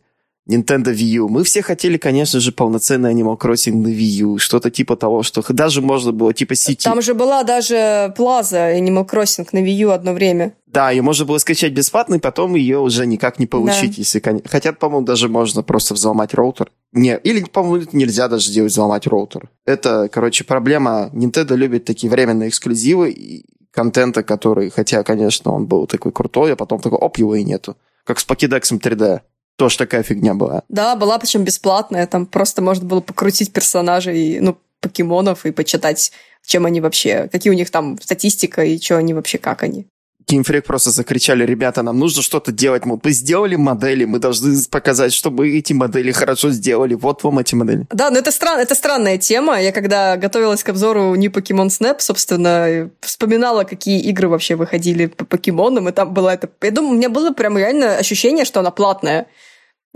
[0.49, 1.28] Nintendo Wii U.
[1.28, 4.38] Мы все хотели, конечно же, полноценный Animal Crossing на Wii U.
[4.38, 6.84] Что-то типа того, что даже можно было типа сети.
[6.84, 10.53] Там же была даже Плаза Animal Crossing на Wii U одно время.
[10.66, 13.97] Да, ее можно было скачать бесплатно, и потом ее уже никак не получить.
[13.97, 13.97] Да.
[13.99, 16.70] Если, Хотя, по-моему, даже можно просто взломать роутер.
[16.92, 19.49] Не, или, по-моему, нельзя даже сделать взломать роутер.
[19.64, 21.11] Это, короче, проблема.
[21.12, 26.57] Nintendo любит такие временные эксклюзивы и контента, который, хотя, конечно, он был такой крутой, а
[26.57, 27.76] потом такой, оп, его и нету.
[28.05, 29.20] Как с покедексом 3D.
[29.57, 30.62] Тоже такая фигня была.
[30.68, 32.07] Да, была причем бесплатная.
[32.07, 36.12] Там просто можно было покрутить персонажей, ну, покемонов и почитать,
[36.44, 39.86] чем они вообще, какие у них там статистика и что они вообще, как они.
[40.28, 42.84] Game просто закричали, ребята, нам нужно что-то делать.
[42.84, 46.94] Мы сделали модели, мы должны показать, чтобы эти модели хорошо сделали.
[46.94, 47.86] Вот вам эти модели.
[47.90, 49.61] Да, но это, стран, это странная тема.
[49.61, 55.24] Я когда готовилась к обзору New Pokemon Snap, собственно, вспоминала, какие игры вообще выходили по
[55.24, 56.50] покемонам, и там была это...
[56.61, 59.28] Я думаю, у меня было прям реально ощущение, что она платная.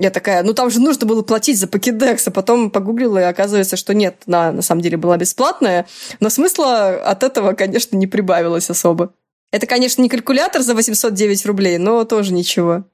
[0.00, 3.76] Я такая, ну там же нужно было платить за покедекс, а потом погуглила, и оказывается,
[3.76, 5.86] что нет, она на самом деле была бесплатная,
[6.20, 9.12] но смысла от этого, конечно, не прибавилось особо.
[9.52, 12.86] Это, конечно, не калькулятор за 809 рублей, но тоже ничего.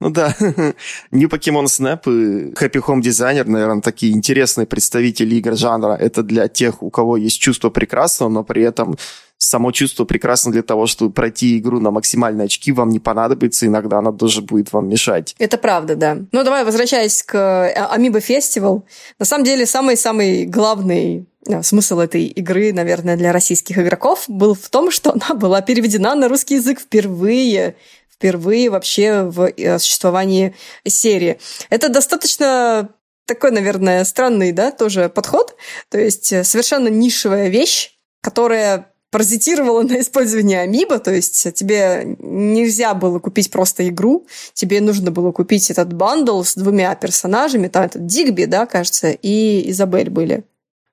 [0.00, 0.34] Ну да,
[1.12, 5.94] New Pokemon Snap и Happy Home Designer, наверное, такие интересные представители игр жанра.
[5.94, 8.96] Это для тех, у кого есть чувство прекрасного, но при этом
[9.38, 13.98] само чувство прекрасно для того, чтобы пройти игру на максимальные очки, вам не понадобится, иногда
[13.98, 15.34] она тоже будет вам мешать.
[15.38, 16.18] Это правда, да.
[16.32, 18.82] Ну, давай, возвращаясь к Amiibo Festival.
[19.18, 24.68] На самом деле, самый-самый главный э, смысл этой игры, наверное, для российских игроков был в
[24.68, 27.76] том, что она была переведена на русский язык впервые
[28.12, 31.38] впервые вообще в э, существовании серии.
[31.70, 32.88] Это достаточно
[33.26, 35.54] такой, наверное, странный, да, тоже подход.
[35.88, 42.94] То есть э, совершенно нишевая вещь, которая паразитировала на использовании Амиба, то есть тебе нельзя
[42.94, 48.06] было купить просто игру, тебе нужно было купить этот бандл с двумя персонажами, там этот
[48.06, 50.44] Дигби, да, кажется, и Изабель были.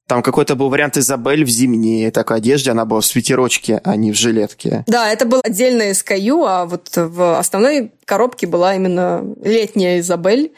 [0.08, 4.12] Там какой-то был вариант Изабель в зимней такой одежде, она была в свитерочке, а не
[4.12, 4.84] в жилетке.
[4.86, 10.54] Да, это был отдельное SKU, а вот в основной коробке была именно летняя Изабель.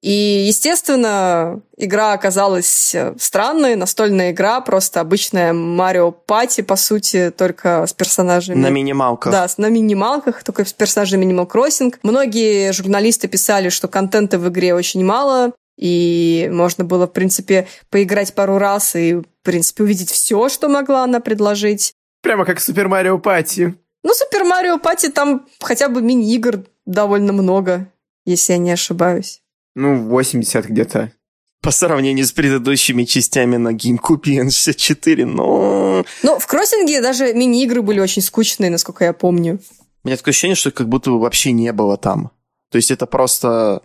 [0.00, 7.92] И, естественно, игра оказалась странной, настольная игра, просто обычная Марио Пати, по сути, только с
[7.92, 8.58] персонажами...
[8.58, 9.32] На минималках.
[9.32, 11.94] Да, на минималках, только с персонажами Animal Crossing.
[12.04, 18.34] Многие журналисты писали, что контента в игре очень мало, и можно было, в принципе, поиграть
[18.34, 21.92] пару раз и, в принципе, увидеть все, что могла она предложить.
[22.22, 23.74] Прямо как Супер Марио Пати.
[24.04, 27.88] Ну, Супер Марио Пати там хотя бы мини-игр довольно много,
[28.24, 29.42] если я не ошибаюсь.
[29.74, 31.12] Ну, 80 где-то.
[31.60, 36.04] По сравнению с предыдущими частями на GameCube и N64, но...
[36.22, 39.60] Ну, в кроссинге даже мини-игры были очень скучные, насколько я помню.
[40.04, 42.30] У меня такое ощущение, что как будто бы вообще не было там.
[42.70, 43.82] То есть это просто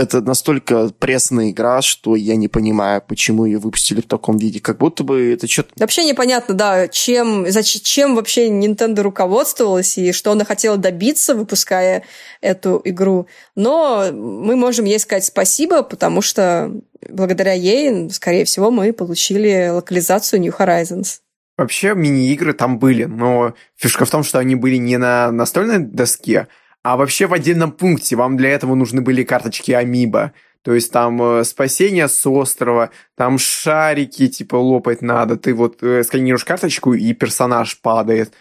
[0.00, 4.58] это настолько пресная игра, что я не понимаю, почему ее выпустили в таком виде.
[4.58, 5.70] Как будто бы это что-то...
[5.76, 12.04] Вообще непонятно, да, чем, зачем, чем вообще Nintendo руководствовалась и что она хотела добиться, выпуская
[12.40, 13.26] эту игру.
[13.54, 16.72] Но мы можем ей сказать спасибо, потому что
[17.08, 21.18] благодаря ей, скорее всего, мы получили локализацию New Horizons.
[21.58, 26.48] Вообще мини-игры там были, но фишка в том, что они были не на настольной доске,
[26.82, 30.32] а вообще в отдельном пункте вам для этого нужны были карточки Амиба.
[30.62, 35.36] То есть там э, спасение с острова, там шарики, типа, лопать надо.
[35.36, 38.34] Ты вот э, сканируешь карточку, и персонаж падает.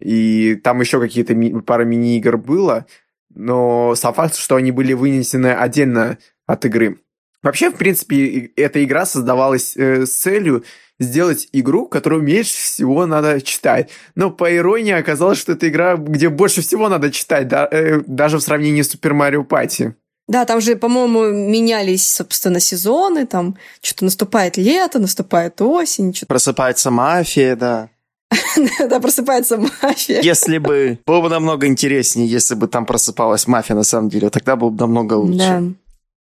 [0.00, 2.86] И там еще какие-то ми- пара мини-игр было.
[3.34, 7.00] Но сам факт, что они были вынесены отдельно от игры.
[7.42, 10.64] Вообще, в принципе, эта игра создавалась э, с целью
[10.98, 13.90] сделать игру, которую меньше всего надо читать.
[14.14, 18.38] Но по иронии оказалось, что это игра, где больше всего надо читать, да, э, даже
[18.38, 19.94] в сравнении с Super Mario Party.
[20.28, 26.12] Да, там же, по-моему, менялись, собственно, сезоны, там что-то наступает лето, наступает осень.
[26.12, 26.26] Что-то...
[26.26, 27.90] Просыпается мафия, да.
[28.88, 30.20] Да, просыпается мафия.
[30.22, 30.98] Если бы...
[31.06, 34.30] Было бы намного интереснее, если бы там просыпалась мафия, на самом деле.
[34.30, 35.74] Тогда было бы намного лучше.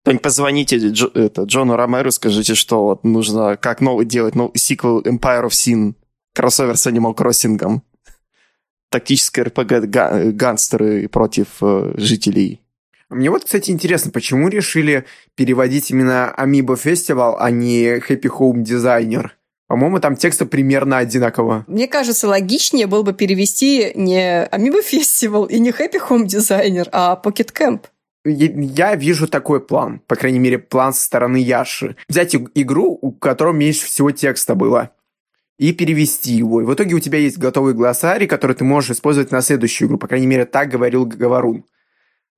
[0.03, 5.01] Кто-нибудь позвоните Дж, это, Джону Ромеру, скажите, что вот нужно как новый делать ну, сиквел
[5.01, 5.93] Empire of Sin,
[6.33, 7.81] кроссовер с Animal Crossing.
[8.89, 12.61] Тактическое РПГ гангстеры против э, жителей.
[13.09, 19.31] Мне вот, кстати, интересно, почему решили переводить именно Amiibo Festival, а не Happy Home Designer?
[19.67, 21.63] По-моему, там тексты примерно одинаково.
[21.67, 27.21] Мне кажется, логичнее было бы перевести не Amiibo Festival и не Happy Home Designer, а
[27.23, 27.81] Pocket Camp
[28.25, 31.95] я вижу такой план, по крайней мере, план со стороны Яши.
[32.07, 34.91] Взять игру, у которой меньше всего текста было,
[35.57, 36.61] и перевести его.
[36.61, 39.97] И в итоге у тебя есть готовый глоссарий, который ты можешь использовать на следующую игру.
[39.97, 41.65] По крайней мере, так говорил Говорун.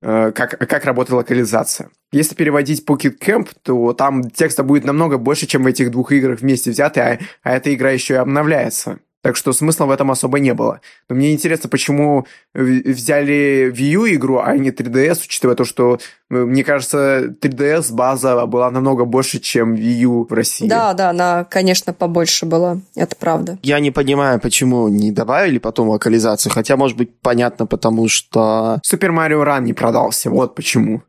[0.06, 1.88] Э, как, как работает локализация.
[2.12, 6.40] Если переводить Pocket Camp, то там текста будет намного больше, чем в этих двух играх
[6.40, 8.98] вместе взятые, а, а эта игра еще и обновляется.
[9.24, 10.82] Так что смысла в этом особо не было.
[11.08, 15.98] Но мне интересно, почему взяли Wii U игру, а не 3DS, учитывая то, что,
[16.30, 20.68] э, мне кажется, 3DS база была намного больше, чем Wii U в России.
[20.68, 22.80] Да, да, она, конечно, побольше была.
[22.94, 23.58] Это правда.
[23.62, 26.52] Я не понимаю, почему не добавили потом локализацию.
[26.52, 28.78] Хотя, может быть, понятно, потому что...
[28.86, 31.00] Super Mario Run не продался, вот почему.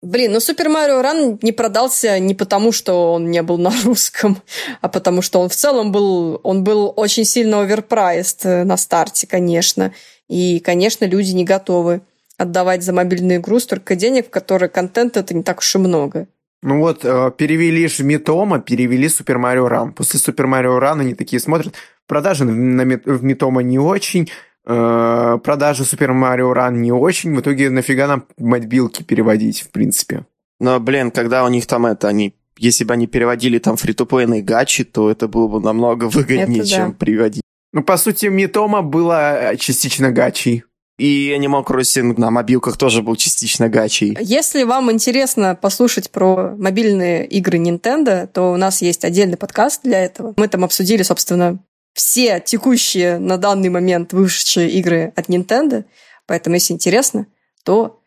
[0.00, 4.40] Блин, ну Супер Марио Ран не продался не потому, что он не был на русском,
[4.80, 9.26] а потому что он в целом был, он был очень сильно оверпрайст э, на старте,
[9.26, 9.92] конечно.
[10.28, 12.02] И, конечно, люди не готовы
[12.36, 16.28] отдавать за мобильную игру столько денег, в которой контент это не так уж и много.
[16.62, 19.92] Ну вот, э, перевели Митома, перевели Супер Марио Ран.
[19.92, 21.74] После Супер Марио Ран они такие смотрят,
[22.06, 24.30] продажи в Митома не очень,
[24.68, 27.34] продажи Super Mario Run не очень.
[27.34, 30.26] В итоге нафига нам мобилки переводить, в принципе?
[30.60, 34.84] Но, блин, когда у них там это, они если бы они переводили там фри-то-плейные гачи,
[34.84, 36.96] то это было бы намного выгоднее, это чем да.
[36.98, 37.42] переводить.
[37.72, 40.64] Ну, по сути, Митома было частично гачей.
[40.98, 44.16] И Animal Crossing на мобилках тоже был частично гачей.
[44.20, 50.04] Если вам интересно послушать про мобильные игры Nintendo, то у нас есть отдельный подкаст для
[50.04, 50.34] этого.
[50.36, 51.60] Мы там обсудили, собственно,
[51.94, 55.84] все текущие на данный момент вышедшие игры от Nintendo.
[56.26, 57.26] Поэтому, если интересно,
[57.64, 58.00] то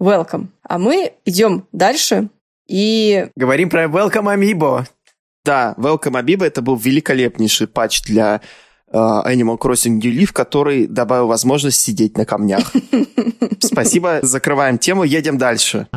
[0.00, 0.48] welcome.
[0.62, 2.28] А мы идем дальше
[2.66, 3.28] и...
[3.36, 4.84] Говорим про Welcome Amiibo.
[5.44, 8.40] Да, Welcome Amiibo это был великолепнейший патч для
[8.90, 12.72] э, Animal Crossing New Leaf, который добавил возможность сидеть на камнях.
[13.60, 15.88] Спасибо, закрываем тему, едем дальше.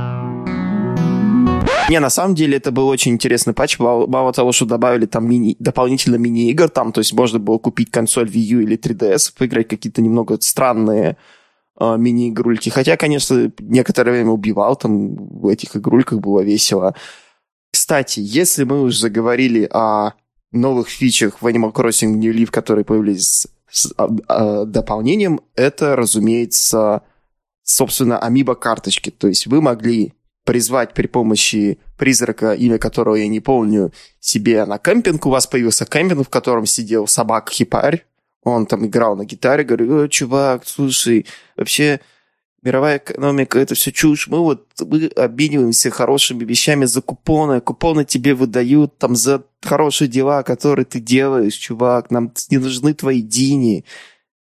[1.89, 3.79] Не, на самом деле это был очень интересный патч.
[3.79, 8.29] Мало, того, что добавили там мини, дополнительно мини-игр, там, то есть можно было купить консоль
[8.29, 11.17] Wii U или 3DS, поиграть какие-то немного странные
[11.79, 12.69] э, мини-игрульки.
[12.69, 16.93] Хотя, конечно, некоторое время убивал, там в этих игрульках было весело.
[17.71, 20.11] Кстати, если мы уже заговорили о
[20.51, 27.03] новых фичах в Animal Crossing New Leaf, которые появились с а, а, дополнением, это, разумеется,
[27.63, 29.09] собственно, амибо карточки.
[29.09, 30.13] То есть вы могли
[30.47, 33.91] призвать при помощи призрака, имя которого я не помню,
[34.21, 35.25] себе на кемпинг.
[35.25, 38.05] У вас появился кемпинг, в котором сидел собак-хипарь.
[38.43, 41.25] Он там играл на гитаре, говорю, о, чувак, слушай,
[41.57, 41.99] вообще
[42.63, 44.29] мировая экономика, это все чушь.
[44.29, 47.59] Мы вот мы обмениваемся хорошими вещами за купоны.
[47.59, 52.09] Купоны тебе выдают там за хорошие дела, которые ты делаешь, чувак.
[52.09, 53.83] Нам не нужны твои дини.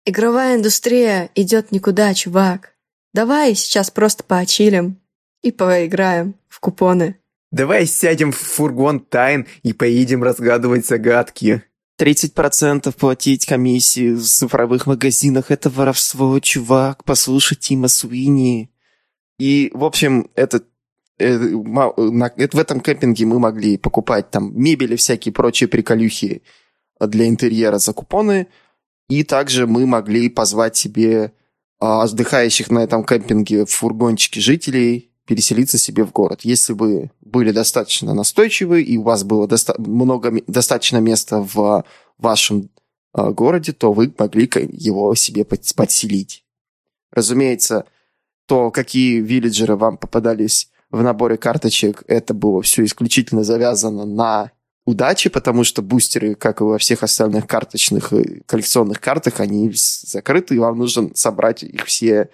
[0.05, 2.73] Игровая индустрия идет никуда, чувак.
[3.13, 4.97] Давай сейчас просто поочилим
[5.41, 7.17] и поиграем в купоны.
[7.51, 11.63] Давай сядем в фургон тайн и поедем разгадывать загадки.
[11.99, 17.03] 30% платить комиссии в цифровых магазинах– это воровство, чувак.
[17.03, 18.69] Послушай Тима Суини.
[19.37, 20.61] И, в общем, это,
[21.17, 21.45] это,
[22.37, 26.43] это, в этом кемпинге мы могли покупать там мебель и всякие прочие приколюхи
[26.99, 28.47] для интерьера за купоны.
[29.09, 31.33] И также мы могли позвать себе
[31.79, 36.39] а, отдыхающих на этом кемпинге в фургончике жителей переселиться себе в город.
[36.41, 41.85] Если вы были достаточно настойчивы и у вас было доста- много, достаточно места в
[42.17, 42.71] вашем
[43.13, 46.43] э, городе, то вы могли его себе под- подселить.
[47.11, 47.85] Разумеется,
[48.47, 54.51] то, какие вилледжеры вам попадались в наборе карточек, это было все исключительно завязано на
[54.87, 58.11] удачи, потому что бустеры, как и во всех остальных карточных
[58.47, 62.31] коллекционных картах, они закрыты, и вам нужно собрать их все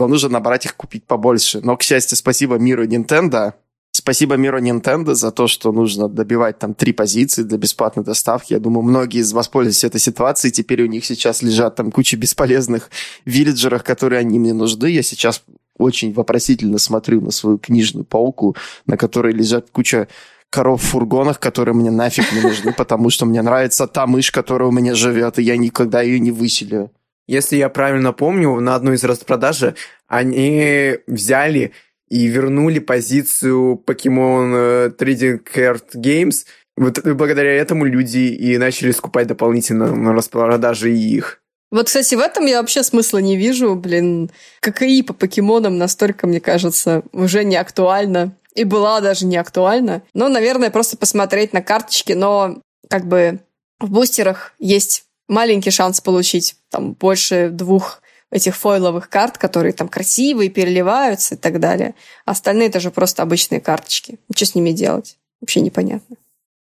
[0.00, 1.60] вам нужно набрать их, купить побольше.
[1.62, 3.52] Но, к счастью, спасибо миру Nintendo.
[3.92, 8.52] Спасибо миру Nintendo за то, что нужно добивать там три позиции для бесплатной доставки.
[8.52, 10.52] Я думаю, многие из вас пользуются этой ситуацией.
[10.52, 12.90] Теперь у них сейчас лежат там куча бесполезных
[13.24, 14.86] вилледжеров, которые они мне нужны.
[14.86, 15.42] Я сейчас
[15.76, 20.08] очень вопросительно смотрю на свою книжную полку, на которой лежат куча
[20.50, 24.68] коров в фургонах, которые мне нафиг не нужны, потому что мне нравится та мышь, которая
[24.68, 26.90] у меня живет, и я никогда ее не выселю.
[27.30, 29.76] Если я правильно помню, на одной из распродажи
[30.08, 31.70] они взяли
[32.08, 36.44] и вернули позицию Pokemon э, Trading Card Games.
[36.76, 41.40] Вот благодаря этому люди и начали скупать дополнительно на распродаже их.
[41.70, 43.76] Вот, кстати, в этом я вообще смысла не вижу.
[43.76, 48.32] Блин, ККИ по покемонам настолько, мне кажется, уже не актуально.
[48.56, 50.02] И была даже не актуальна.
[50.14, 52.12] Но, наверное, просто посмотреть на карточки.
[52.12, 53.38] Но как бы
[53.78, 60.50] в бустерах есть маленький шанс получить там больше двух этих фойловых карт, которые там красивые,
[60.50, 61.94] переливаются и так далее.
[62.24, 64.18] Остальные это же просто обычные карточки.
[64.34, 65.16] Что с ними делать?
[65.40, 66.16] Вообще непонятно.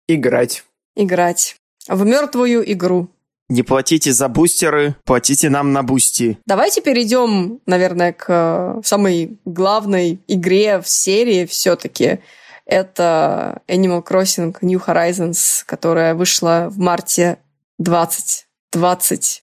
[0.07, 0.63] Играть.
[0.95, 1.57] Играть.
[1.87, 3.07] В мертвую игру.
[3.47, 6.39] Не платите за бустеры, платите нам на бусти.
[6.47, 12.19] Давайте перейдем, наверное, к э, самой главной игре в серии все-таки.
[12.65, 17.37] Это Animal Crossing New Horizons, которая вышла в марте
[17.77, 18.44] 20
[18.75, 19.43] 20.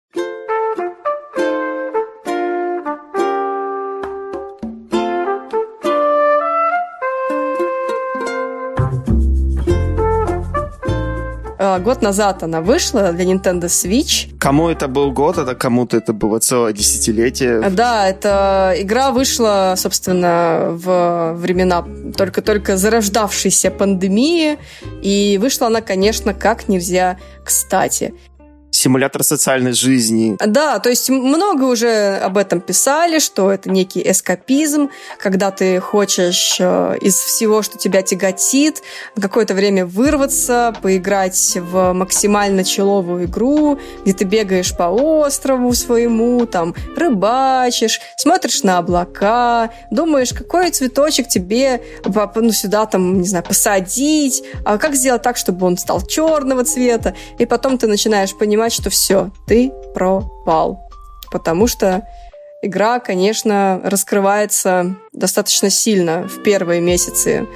[11.61, 14.35] А, год назад она вышла для Nintendo Switch.
[14.39, 17.69] Кому это был год, а кому-то это было целое десятилетие.
[17.69, 21.85] Да, эта игра вышла, собственно, в времена
[22.17, 24.57] только-только зарождавшейся пандемии,
[25.03, 28.13] и вышла она, конечно, как нельзя кстати
[28.79, 30.37] симулятор социальной жизни.
[30.39, 36.57] Да, то есть много уже об этом писали, что это некий эскапизм, когда ты хочешь
[36.59, 38.81] э, из всего, что тебя тяготит,
[39.19, 46.73] какое-то время вырваться, поиграть в максимально человую игру, где ты бегаешь по острову своему, там
[46.95, 51.81] рыбачишь, смотришь на облака, думаешь, какой цветочек тебе
[52.35, 57.13] ну, сюда там, не знаю, посадить, а как сделать так, чтобы он стал черного цвета,
[57.37, 60.79] и потом ты начинаешь понимать, понимать, что все, ты пропал.
[61.31, 62.03] Потому что
[62.61, 67.47] игра, конечно, раскрывается достаточно сильно в первые месяцы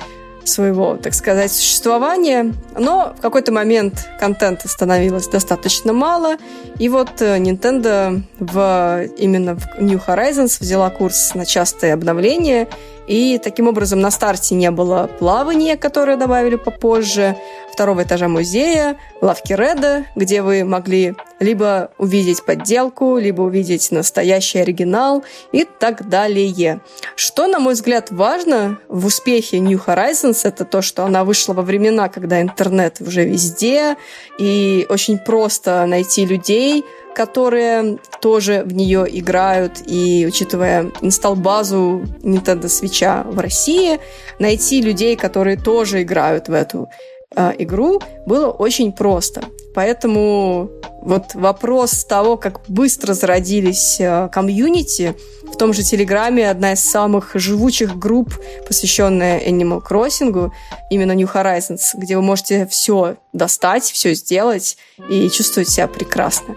[0.45, 6.35] своего, так сказать, существования, но в какой-то момент контента становилось достаточно мало,
[6.79, 12.67] и вот э, Nintendo в, именно в New Horizons взяла курс на частые обновления,
[13.07, 17.35] и таким образом на старте не было плавания, которое добавили попозже,
[17.71, 25.23] второго этажа музея, лавки Реда, где вы могли либо увидеть подделку, либо увидеть настоящий оригинал
[25.51, 26.81] и так далее.
[27.15, 31.63] Что, на мой взгляд, важно в успехе New Horizons, это то, что она вышла во
[31.63, 33.97] времена, когда интернет уже везде,
[34.37, 43.31] и очень просто найти людей, которые тоже в нее играют, и учитывая инсталл-базу Nintendo Switch
[43.31, 43.99] в России,
[44.39, 46.89] найти людей, которые тоже играют в эту
[47.35, 49.43] э, игру, было очень просто.
[49.73, 50.69] Поэтому
[51.01, 57.31] вот вопрос того, как быстро зародились э, комьюнити, в том же Телеграме одна из самых
[57.33, 58.33] живучих групп,
[58.67, 60.51] посвященная Animal Crossing,
[60.89, 64.77] именно New Horizons, где вы можете все достать, все сделать
[65.09, 66.55] и чувствовать себя прекрасно.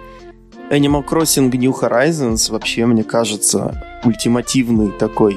[0.71, 5.37] Animal Crossing New Horizons вообще, мне кажется, ультимативный такой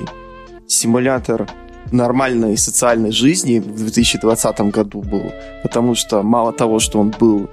[0.65, 1.47] симулятор
[1.91, 5.31] нормальной социальной жизни в 2020 году был.
[5.61, 7.47] Потому что мало того, что он был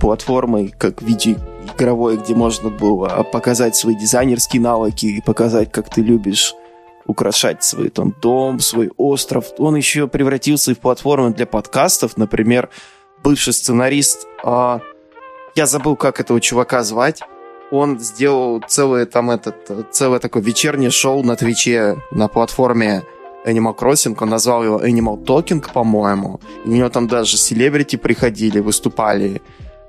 [0.00, 1.36] платформой, как в виде
[1.74, 6.54] игровой, где можно было показать свои дизайнерские навыки и показать, как ты любишь
[7.06, 9.46] украшать свой там, дом, свой остров.
[9.58, 12.16] Он еще превратился в платформу для подкастов.
[12.16, 12.70] Например,
[13.24, 14.80] бывший сценарист а,
[15.54, 17.20] я забыл, как этого чувака звать.
[17.70, 23.02] Он сделал целое там этот, целое такое вечернее шоу на Твиче на платформе
[23.46, 26.40] Animal Crossing, он назвал его Animal Talking, по-моему.
[26.64, 29.42] И у него там даже селебрити приходили, выступали.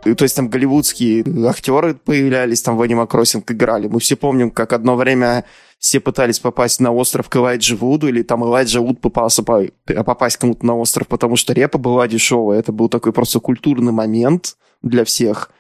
[0.04, 3.88] То есть там голливудские актеры появлялись, там в Animal Crossing играли.
[3.88, 5.46] Мы все помним, как одно время
[5.84, 10.66] все пытались попасть на остров к Элайджи Вуду, или там Элайджа Вуд пытался попасть кому-то
[10.66, 12.60] на остров, потому что репа была дешевая.
[12.60, 15.52] Это был такой просто культурный момент для всех.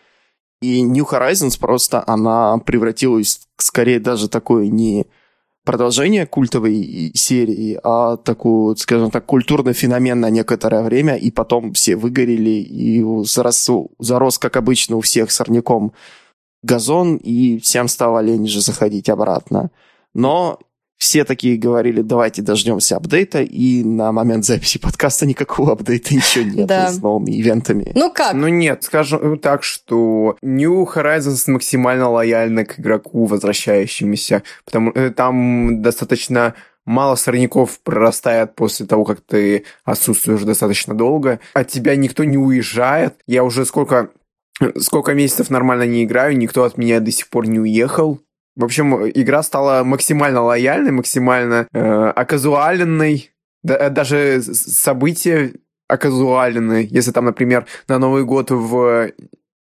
[0.61, 5.07] И New Horizons просто, она превратилась скорее даже такое не
[5.65, 11.97] продолжение культовой серии, а такую, скажем так, культурный феномен на некоторое время, и потом все
[11.97, 13.69] выгорели, и зарос,
[13.99, 15.91] зарос как обычно, у всех сорняком
[16.61, 19.69] газон, и всем стало лень же заходить обратно.
[20.13, 20.59] Но
[21.03, 26.67] все такие говорили, давайте дождемся апдейта, и на момент записи подкаста никакого апдейта еще нет
[26.67, 26.91] да.
[26.91, 27.91] с новыми ивентами.
[27.93, 28.33] Ну как?
[28.33, 35.09] Ну нет, скажем так, что New Horizons максимально лояльна к игроку, возвращающемуся, потому что э,
[35.09, 36.55] там достаточно
[36.85, 41.39] мало сорняков прорастает после того, как ты отсутствуешь достаточно долго.
[41.53, 43.15] От тебя никто не уезжает.
[43.27, 44.09] Я уже сколько
[44.77, 48.21] сколько месяцев нормально не играю, никто от меня до сих пор не уехал.
[48.55, 51.79] В общем, игра стала максимально лояльной, максимально э,
[52.15, 53.31] оказуаленной.
[53.63, 55.53] Да, э, даже события
[55.87, 56.85] оказуаленные.
[56.85, 59.11] Если там, например, на Новый год в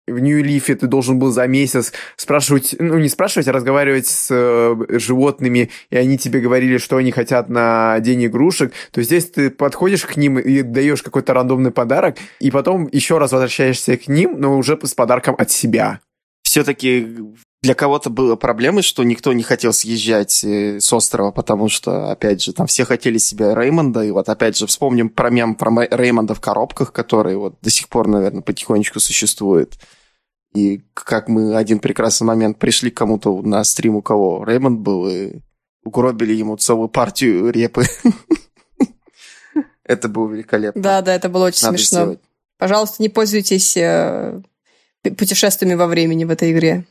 [0.07, 4.97] в Нью-Лифе ты должен был за месяц спрашивать, ну не спрашивать, а разговаривать с э,
[4.97, 10.05] животными, и они тебе говорили, что они хотят на день игрушек, то здесь ты подходишь
[10.05, 14.57] к ним и даешь какой-то рандомный подарок, и потом еще раз возвращаешься к ним, но
[14.57, 15.99] уже с подарком от себя.
[16.43, 17.17] Все-таки
[17.67, 22.41] для кого-то было проблемой, что никто не хотел съезжать э, с острова, потому что, опять
[22.41, 26.33] же, там все хотели себе Реймонда, и вот опять же вспомним про мем про Реймонда
[26.33, 29.77] в коробках, который вот до сих пор, наверное, потихонечку существует.
[30.55, 35.09] И как мы один прекрасный момент пришли к кому-то на стрим, у кого Реймонд был,
[35.09, 35.33] и
[35.83, 37.83] угробили ему целую партию репы.
[39.83, 40.81] Это было великолепно.
[40.81, 42.15] Да, да, это было очень смешно.
[42.57, 44.41] Пожалуйста, не пользуйтесь э,
[45.01, 46.85] путешествиями во времени в этой игре.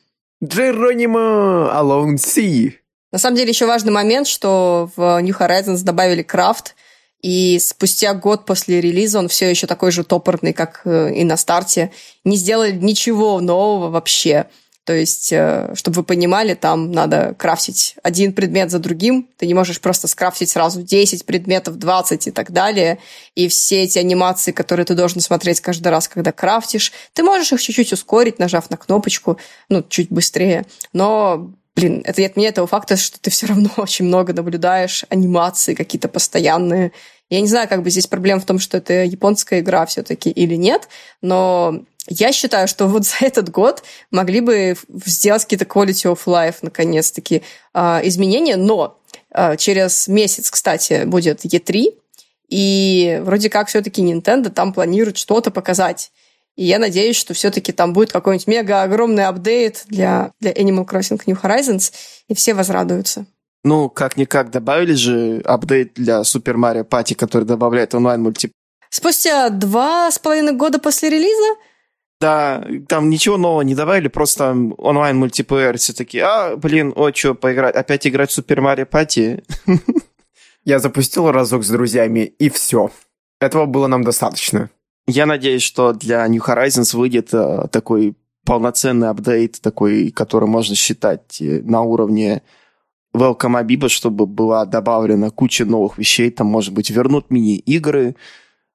[0.44, 1.70] Джеронимо
[2.16, 2.72] Sea.
[3.12, 6.74] На самом деле еще важный момент, что в New Horizons добавили крафт,
[7.22, 11.36] и спустя год после релиза он все еще такой же топорный, как э, и на
[11.36, 11.90] старте.
[12.24, 14.46] Не сделали ничего нового вообще.
[14.86, 19.28] То есть, э, чтобы вы понимали, там надо крафтить один предмет за другим.
[19.36, 22.98] Ты не можешь просто скрафтить сразу 10 предметов, 20 и так далее.
[23.34, 27.60] И все эти анимации, которые ты должен смотреть каждый раз, когда крафтишь, ты можешь их
[27.60, 29.38] чуть-чуть ускорить, нажав на кнопочку,
[29.68, 30.66] ну, чуть быстрее.
[30.92, 35.74] Но блин, это не отменяет того факта, что ты все равно очень много наблюдаешь анимации
[35.74, 36.92] какие-то постоянные.
[37.28, 40.55] Я не знаю, как бы здесь проблема в том, что это японская игра все-таки или
[40.55, 40.89] нет,
[41.23, 46.57] но я считаю, что вот за этот год могли бы сделать какие-то quality of life,
[46.62, 47.43] наконец-таки,
[47.74, 49.01] а, изменения, но
[49.31, 51.94] а, через месяц, кстати, будет E3,
[52.48, 56.12] и вроде как все-таки Nintendo там планирует что-то показать.
[56.55, 61.20] И я надеюсь, что все-таки там будет какой-нибудь мега огромный апдейт для, для Animal Crossing
[61.27, 61.93] New Horizons,
[62.28, 63.27] и все возрадуются.
[63.64, 68.52] Ну, как-никак добавили же апдейт для Super Mario Party, который добавляет онлайн-мультиплеер.
[68.90, 71.56] Спустя два с половиной года после релиза
[72.20, 77.34] да, там ничего нового не добавили, просто онлайн мультиплеер все таки а, блин, о, что,
[77.34, 79.44] поиграть, опять играть в Super Mario Party?
[80.64, 82.90] Я запустил разок с друзьями, и все.
[83.38, 84.70] Этого было нам достаточно.
[85.06, 91.40] Я надеюсь, что для New Horizons выйдет э, такой полноценный апдейт, такой, который можно считать
[91.40, 92.42] э, на уровне
[93.14, 98.16] Welcome Abiba, чтобы была добавлена куча новых вещей, там, может быть, вернут мини-игры,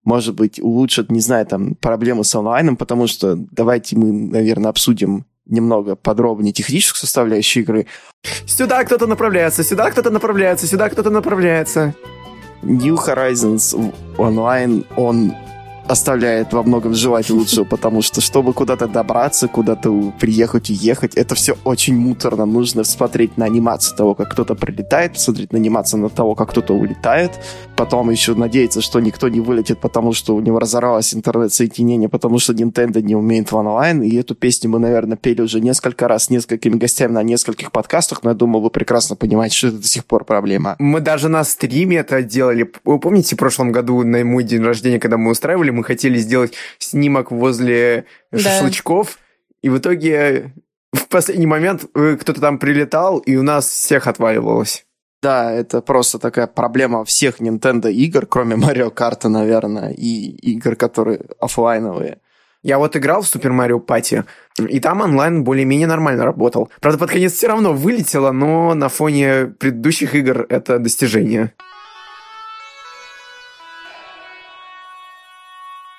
[0.03, 5.25] может быть, улучшат, не знаю, там, проблемы с онлайном, потому что давайте мы, наверное, обсудим
[5.45, 7.87] немного подробнее техническую составляющую игры.
[8.45, 11.93] Сюда кто-то направляется, сюда кто-то направляется, сюда кто-то направляется.
[12.63, 15.33] New Horizons онлайн, он
[15.91, 21.57] оставляет во многом желать лучшего, потому что, чтобы куда-то добраться, куда-то приехать, уехать, это все
[21.65, 22.45] очень муторно.
[22.45, 26.73] Нужно смотреть на анимацию того, как кто-то прилетает, смотреть на анимацию на того, как кто-то
[26.73, 27.31] улетает,
[27.75, 32.53] потом еще надеяться, что никто не вылетит, потому что у него разорвалось интернет-соединение, потому что
[32.53, 36.29] Nintendo не умеет в онлайн, и эту песню мы, наверное, пели уже несколько раз с
[36.29, 40.05] несколькими гостями на нескольких подкастах, но я думаю, вы прекрасно понимаете, что это до сих
[40.05, 40.75] пор проблема.
[40.79, 42.71] Мы даже на стриме это делали.
[42.85, 46.53] Вы помните, в прошлом году на мой день рождения, когда мы устраивали, мы хотели сделать
[46.79, 48.39] снимок возле да.
[48.39, 49.17] шашлычков,
[49.61, 50.53] и в итоге
[50.93, 54.85] в последний момент э, кто-то там прилетал, и у нас всех отваливалось.
[55.21, 61.21] Да, это просто такая проблема всех Nintendo игр, кроме Mario Kart, наверное, и игр, которые
[61.39, 62.19] офлайновые.
[62.63, 64.23] Я вот играл в Super Mario Party,
[64.59, 66.69] и там онлайн более-менее нормально работал.
[66.79, 71.53] Правда, под конец все равно вылетело, но на фоне предыдущих игр это достижение.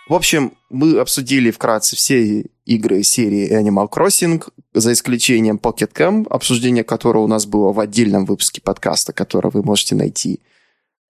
[0.09, 4.43] В общем, мы обсудили вкратце все игры серии Animal Crossing,
[4.75, 9.63] за исключением Pocket Camp, обсуждение которого у нас было в отдельном выпуске подкаста, который вы
[9.63, 10.41] можете найти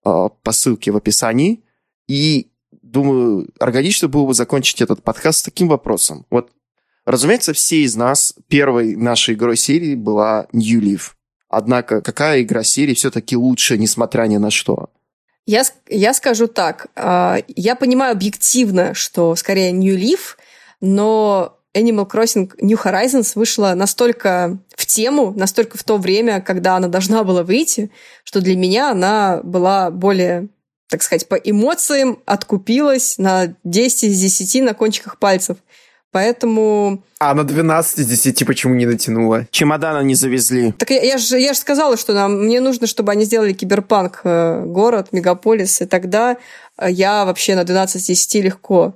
[0.04, 1.64] э, по ссылке в описании.
[2.06, 2.50] И
[2.82, 6.26] думаю, органично было бы закончить этот подкаст с таким вопросом.
[6.28, 6.50] Вот,
[7.06, 11.12] разумеется, все из нас первой нашей игрой серии была New Leaf.
[11.48, 14.90] Однако, какая игра серии все-таки лучше, несмотря ни на что?
[15.46, 16.88] Я, я скажу так.
[16.94, 20.36] А, я понимаю объективно, что скорее New Leaf,
[20.80, 26.88] но Animal Crossing New Horizons вышла настолько в тему, настолько в то время, когда она
[26.88, 27.90] должна была выйти,
[28.24, 30.48] что для меня она была более,
[30.88, 35.56] так сказать, по эмоциям откупилась на 10 из 10 на кончиках пальцев.
[36.12, 37.02] Поэтому...
[37.18, 39.46] А на 12 из 10 почему не дотянула?
[39.50, 40.72] Чемодана не завезли.
[40.72, 44.20] Так я, я же я ж сказала, что нам, мне нужно, чтобы они сделали киберпанк
[44.24, 46.36] э, город, мегаполис, и тогда
[46.76, 48.94] э, я вообще на 12 из 10 легко,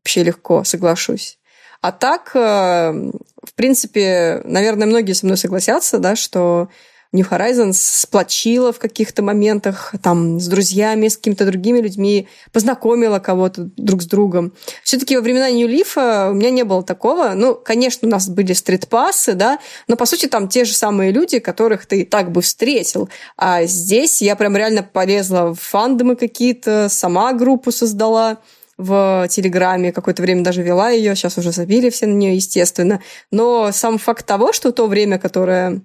[0.00, 1.38] вообще легко соглашусь.
[1.80, 6.68] А так, э, в принципе, наверное, многие со мной согласятся, да, что
[7.12, 13.68] New Horizons сплочила в каких-то моментах, там, с друзьями, с какими-то другими людьми, познакомила кого-то
[13.76, 14.54] друг с другом.
[14.82, 17.32] Все-таки во времена New Leaf у меня не было такого.
[17.34, 19.58] Ну, конечно, у нас были стритпассы, да,
[19.88, 23.10] но, по сути, там те же самые люди, которых ты так бы встретил.
[23.36, 28.38] А здесь я прям реально полезла в фандомы какие-то, сама группу создала
[28.78, 33.00] в Телеграме, какое-то время даже вела ее, сейчас уже забили все на нее, естественно.
[33.30, 35.82] Но сам факт того, что то время, которое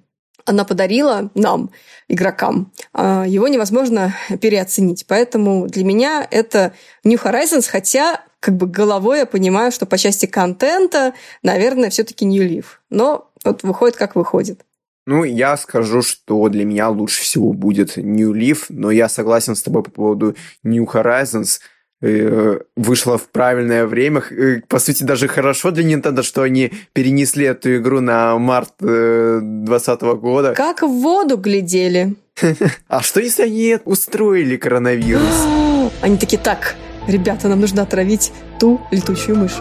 [0.48, 1.70] она подарила нам,
[2.08, 5.06] игрокам, а, его невозможно переоценить.
[5.08, 10.26] Поэтому для меня это New Horizons, хотя как бы головой я понимаю, что по части
[10.26, 11.14] контента,
[11.44, 12.66] наверное, все-таки New Leaf.
[12.90, 14.62] Но вот выходит, как выходит.
[15.06, 19.64] Ну, я скажу, что для меня лучше всего будет New Leaf, но я согласен с
[19.64, 21.60] тобой по поводу New Horizons.
[22.02, 24.24] Э, вышла в правильное время.
[24.32, 30.02] Э, По сути, даже хорошо для Nintendo, что они перенесли эту игру на март 2020
[30.20, 30.54] года.
[30.54, 32.16] Как в воду глядели.
[32.88, 35.46] А что, если они устроили коронавирус?
[36.02, 36.76] Они такие, так,
[37.08, 39.58] ребята, нам нужно отравить ту летучую мышь.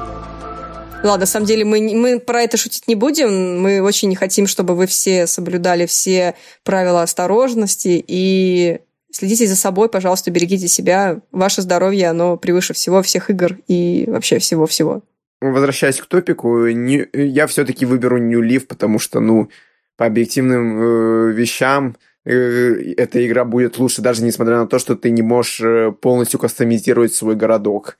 [1.03, 3.61] Ладно, на самом деле мы, мы про это шутить не будем.
[3.61, 6.35] Мы очень не хотим, чтобы вы все соблюдали все
[6.65, 8.81] правила осторожности и
[9.17, 11.21] следите за собой, пожалуйста, берегите себя.
[11.33, 15.03] Ваше здоровье, оно превыше всего, всех игр и вообще всего-всего.
[15.41, 19.49] Возвращаясь к топику, не- я все-таки выберу New Leaf, потому что, ну,
[19.97, 25.11] по объективным э, вещам э, эта игра будет лучше, даже несмотря на то, что ты
[25.11, 27.99] не можешь э, полностью кастомизировать свой городок.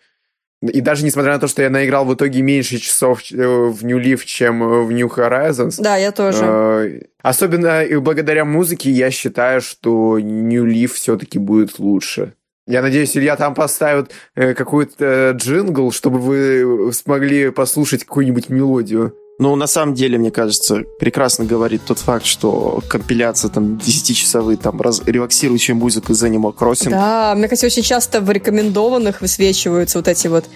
[0.69, 3.99] И даже несмотря на то, что я наиграл в итоге меньше часов э, в New
[3.99, 6.43] Leaf, чем э, в New Horizons, Да, я тоже.
[6.43, 12.35] Э, Особенно и благодаря музыке я считаю, что New Leaf все-таки будет лучше.
[12.69, 19.15] Я надеюсь, Илья там поставит э, какой-то э, джингл, чтобы вы смогли послушать какую-нибудь мелодию.
[19.39, 24.81] Ну, на самом деле, мне кажется, прекрасно говорит тот факт, что компиляция там 10-часовые там
[24.81, 26.89] раз, релаксирующая музыка из Animal Crossing.
[26.89, 30.47] Да, мне кажется, очень часто в рекомендованных высвечиваются вот эти вот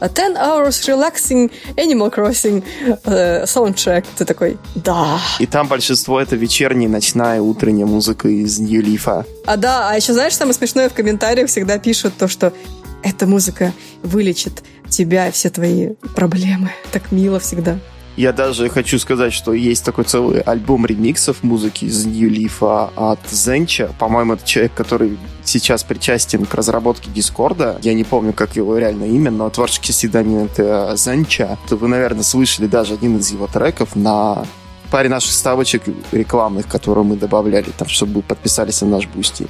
[0.00, 2.64] э, 10 hours relaxing Animal Crossing
[3.04, 4.06] э, soundtrack.
[4.16, 5.18] Ты такой, да.
[5.38, 9.26] И там большинство это вечерняя, ночная, утренняя музыка из New Leaf.
[9.44, 12.54] А да, а еще знаешь, самое смешное в комментариях всегда пишут то, что
[13.02, 16.70] эта музыка вылечит тебя и все твои проблемы.
[16.90, 17.78] Так мило всегда.
[18.20, 23.18] Я даже хочу сказать, что есть такой целый альбом ремиксов музыки из New Leaf от
[23.30, 23.94] Зенча.
[23.98, 27.78] По-моему, это человек, который сейчас причастен к разработке Дискорда.
[27.80, 31.56] Я не помню, как его реальное имя, но творческий псевдоним это Зенча.
[31.66, 34.44] То вы, наверное, слышали даже один из его треков на
[34.90, 39.46] паре наших вставочек рекламных, которые мы добавляли, там, чтобы вы подписались на наш Бусти.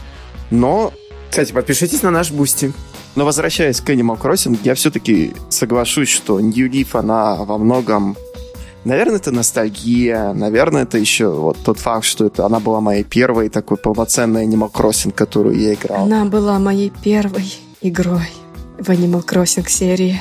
[0.52, 0.92] Но
[1.28, 2.72] Кстати, подпишитесь на наш Бусти.
[3.16, 8.16] но возвращаясь к Animal Crossing, я все-таки соглашусь, что New Leaf, она во многом...
[8.85, 13.51] Наверное, это ностальгия, наверное, это еще вот тот факт, что это она была моей первой
[13.51, 16.05] такой полноценной Animal Crossing, которую я играл.
[16.05, 17.52] Она была моей первой
[17.82, 18.31] игрой
[18.78, 20.19] в Animal Crossing серии.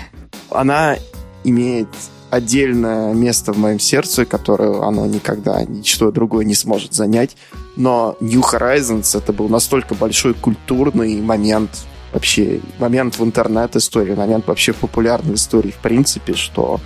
[0.49, 0.97] Она
[1.45, 1.87] имеет
[2.29, 7.37] отдельное место в моем сердце, которое оно никогда ничто другое не сможет занять.
[7.77, 11.71] Но New Horizons это был настолько большой культурный момент,
[12.11, 16.81] вообще момент в интернет-истории, момент вообще популярной истории в принципе, что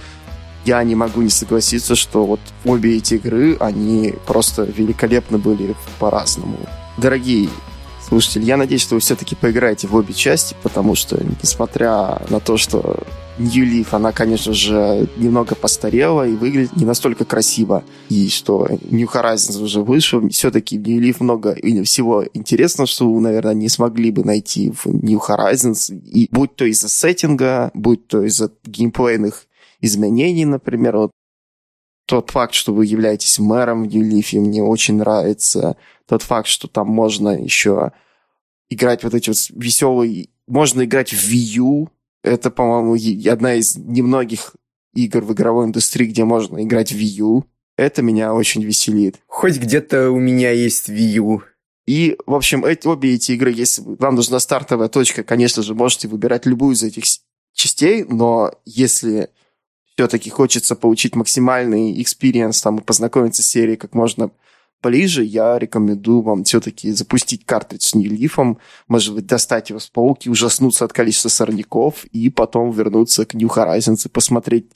[0.66, 6.58] я не могу не согласиться, что вот обе эти игры, они просто великолепны были по-разному.
[6.98, 7.50] Дорогие
[8.08, 12.58] слушатели, я надеюсь, что вы все-таки поиграете в обе части, потому что, несмотря на то,
[12.58, 13.04] что
[13.40, 19.08] New Leaf, она, конечно же, немного постарела и выглядит не настолько красиво, и что New
[19.08, 24.12] Horizons уже вышел, все-таки в New Leaf много всего интересного, что вы, наверное, не смогли
[24.12, 29.48] бы найти в New Horizons, и будь то из-за сеттинга, будь то из-за геймплейных
[29.84, 31.12] изменений, например, вот
[32.06, 35.78] тот факт, что вы являетесь мэром в Leaf, мне очень нравится.
[36.08, 37.92] Тот факт, что там можно еще
[38.70, 40.30] играть вот эти вот веселые...
[40.48, 41.88] Можно играть в Wii.
[42.24, 42.98] Это, по-моему,
[43.32, 44.56] одна из немногих
[44.94, 47.44] игр в игровой индустрии, где можно играть в Wii.
[47.78, 49.20] Это меня очень веселит.
[49.28, 51.42] Хоть где-то у меня есть Wii.
[51.86, 56.08] И, в общем, эти, обе эти игры, если вам нужна стартовая точка, конечно же, можете
[56.08, 57.04] выбирать любую из этих
[57.54, 59.30] частей, но если
[59.96, 64.32] все-таки хочется получить максимальный experience там, и познакомиться с серией как можно
[64.82, 68.58] ближе, я рекомендую вам все-таки запустить картридж с Leaf,
[68.88, 73.48] может быть, достать его с полки, ужаснуться от количества сорняков и потом вернуться к New
[73.48, 74.72] Horizons и посмотреть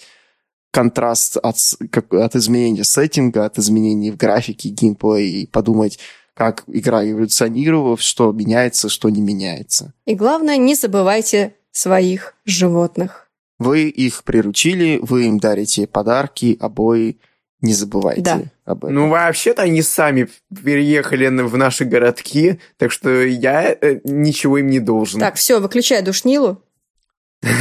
[0.71, 1.57] контраст от,
[1.91, 5.99] как- от изменения сеттинга, от изменений в графике, геймплее, и подумать,
[6.33, 9.93] как игра эволюционировала, что меняется, что не меняется.
[10.05, 13.26] И главное, не забывайте своих животных.
[13.59, 17.17] Вы их приручили, вы им дарите подарки, обои,
[17.61, 18.41] не забывайте Да.
[18.65, 18.95] об этом.
[18.95, 20.29] Ну, вообще-то они сами
[20.63, 25.19] переехали в наши городки, так что я э, ничего им не должен.
[25.19, 26.61] Так, все, выключай душнилу.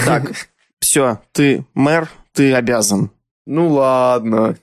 [0.05, 0.32] Так,
[0.81, 3.10] все, ты мэр, ты обязан.
[3.47, 4.59] Ну ладно.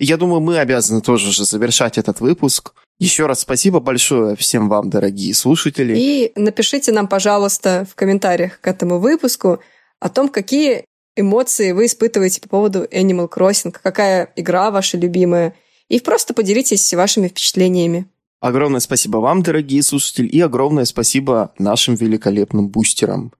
[0.00, 2.72] Я думаю, мы обязаны тоже уже завершать этот выпуск.
[2.98, 5.94] Еще раз спасибо большое всем вам, дорогие слушатели.
[5.96, 9.60] И напишите нам, пожалуйста, в комментариях к этому выпуску
[10.00, 10.84] о том, какие
[11.16, 15.54] эмоции вы испытываете по поводу Animal Crossing, какая игра ваша любимая.
[15.88, 18.06] И просто поделитесь вашими впечатлениями.
[18.40, 23.32] Огромное спасибо вам, дорогие слушатели, и огромное спасибо нашим великолепным бустерам.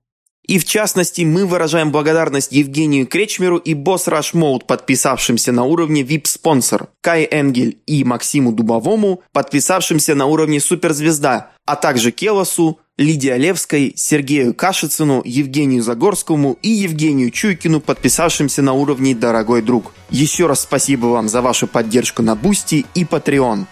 [0.48, 6.02] И в частности, мы выражаем благодарность Евгению Кречмеру и Босс Rush Mode, подписавшимся на уровне
[6.02, 13.92] VIP-спонсор, Кай Энгель и Максиму Дубовому, подписавшимся на уровне Суперзвезда, а также Келосу, Лидии Олевской,
[13.96, 19.92] Сергею Кашицыну, Евгению Загорскому и Евгению Чуйкину, подписавшимся на уровне «Дорогой друг».
[20.10, 23.66] Еще раз спасибо вам за вашу поддержку на Boosty и Patreon.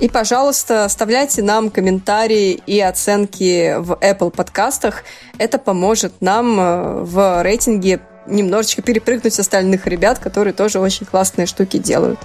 [0.00, 5.04] И, пожалуйста, оставляйте нам комментарии и оценки в Apple подкастах.
[5.36, 11.76] Это поможет нам э, в рейтинге немножечко перепрыгнуть остальных ребят, которые тоже очень классные штуки
[11.76, 12.20] делают.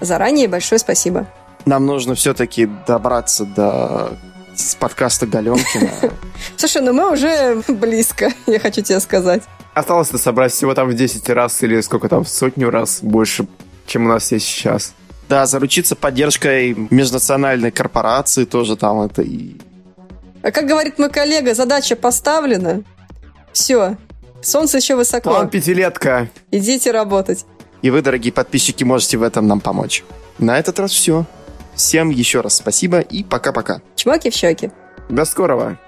[0.00, 1.26] Заранее большое спасибо.
[1.64, 4.16] Нам нужно все-таки добраться до
[4.56, 5.90] с подкаста Галенкина.
[6.56, 9.42] Слушай, ну мы уже близко, я хочу тебе сказать.
[9.74, 13.46] Осталось-то собрать всего там в 10 раз или сколько там, в сотню раз больше,
[13.86, 14.94] чем у нас есть сейчас.
[15.28, 19.56] Да, заручиться поддержкой межнациональной корпорации тоже там это и...
[20.42, 22.82] А как говорит мой коллега, задача поставлена.
[23.52, 23.96] Все,
[24.42, 25.30] солнце еще высоко.
[25.30, 26.28] План пятилетка.
[26.50, 27.46] Идите работать.
[27.80, 30.04] И вы, дорогие подписчики, можете в этом нам помочь.
[30.38, 31.24] На этот раз все.
[31.74, 33.80] Всем еще раз спасибо и пока-пока.
[33.96, 34.70] Чмоки в щеки.
[35.08, 35.78] До скорого.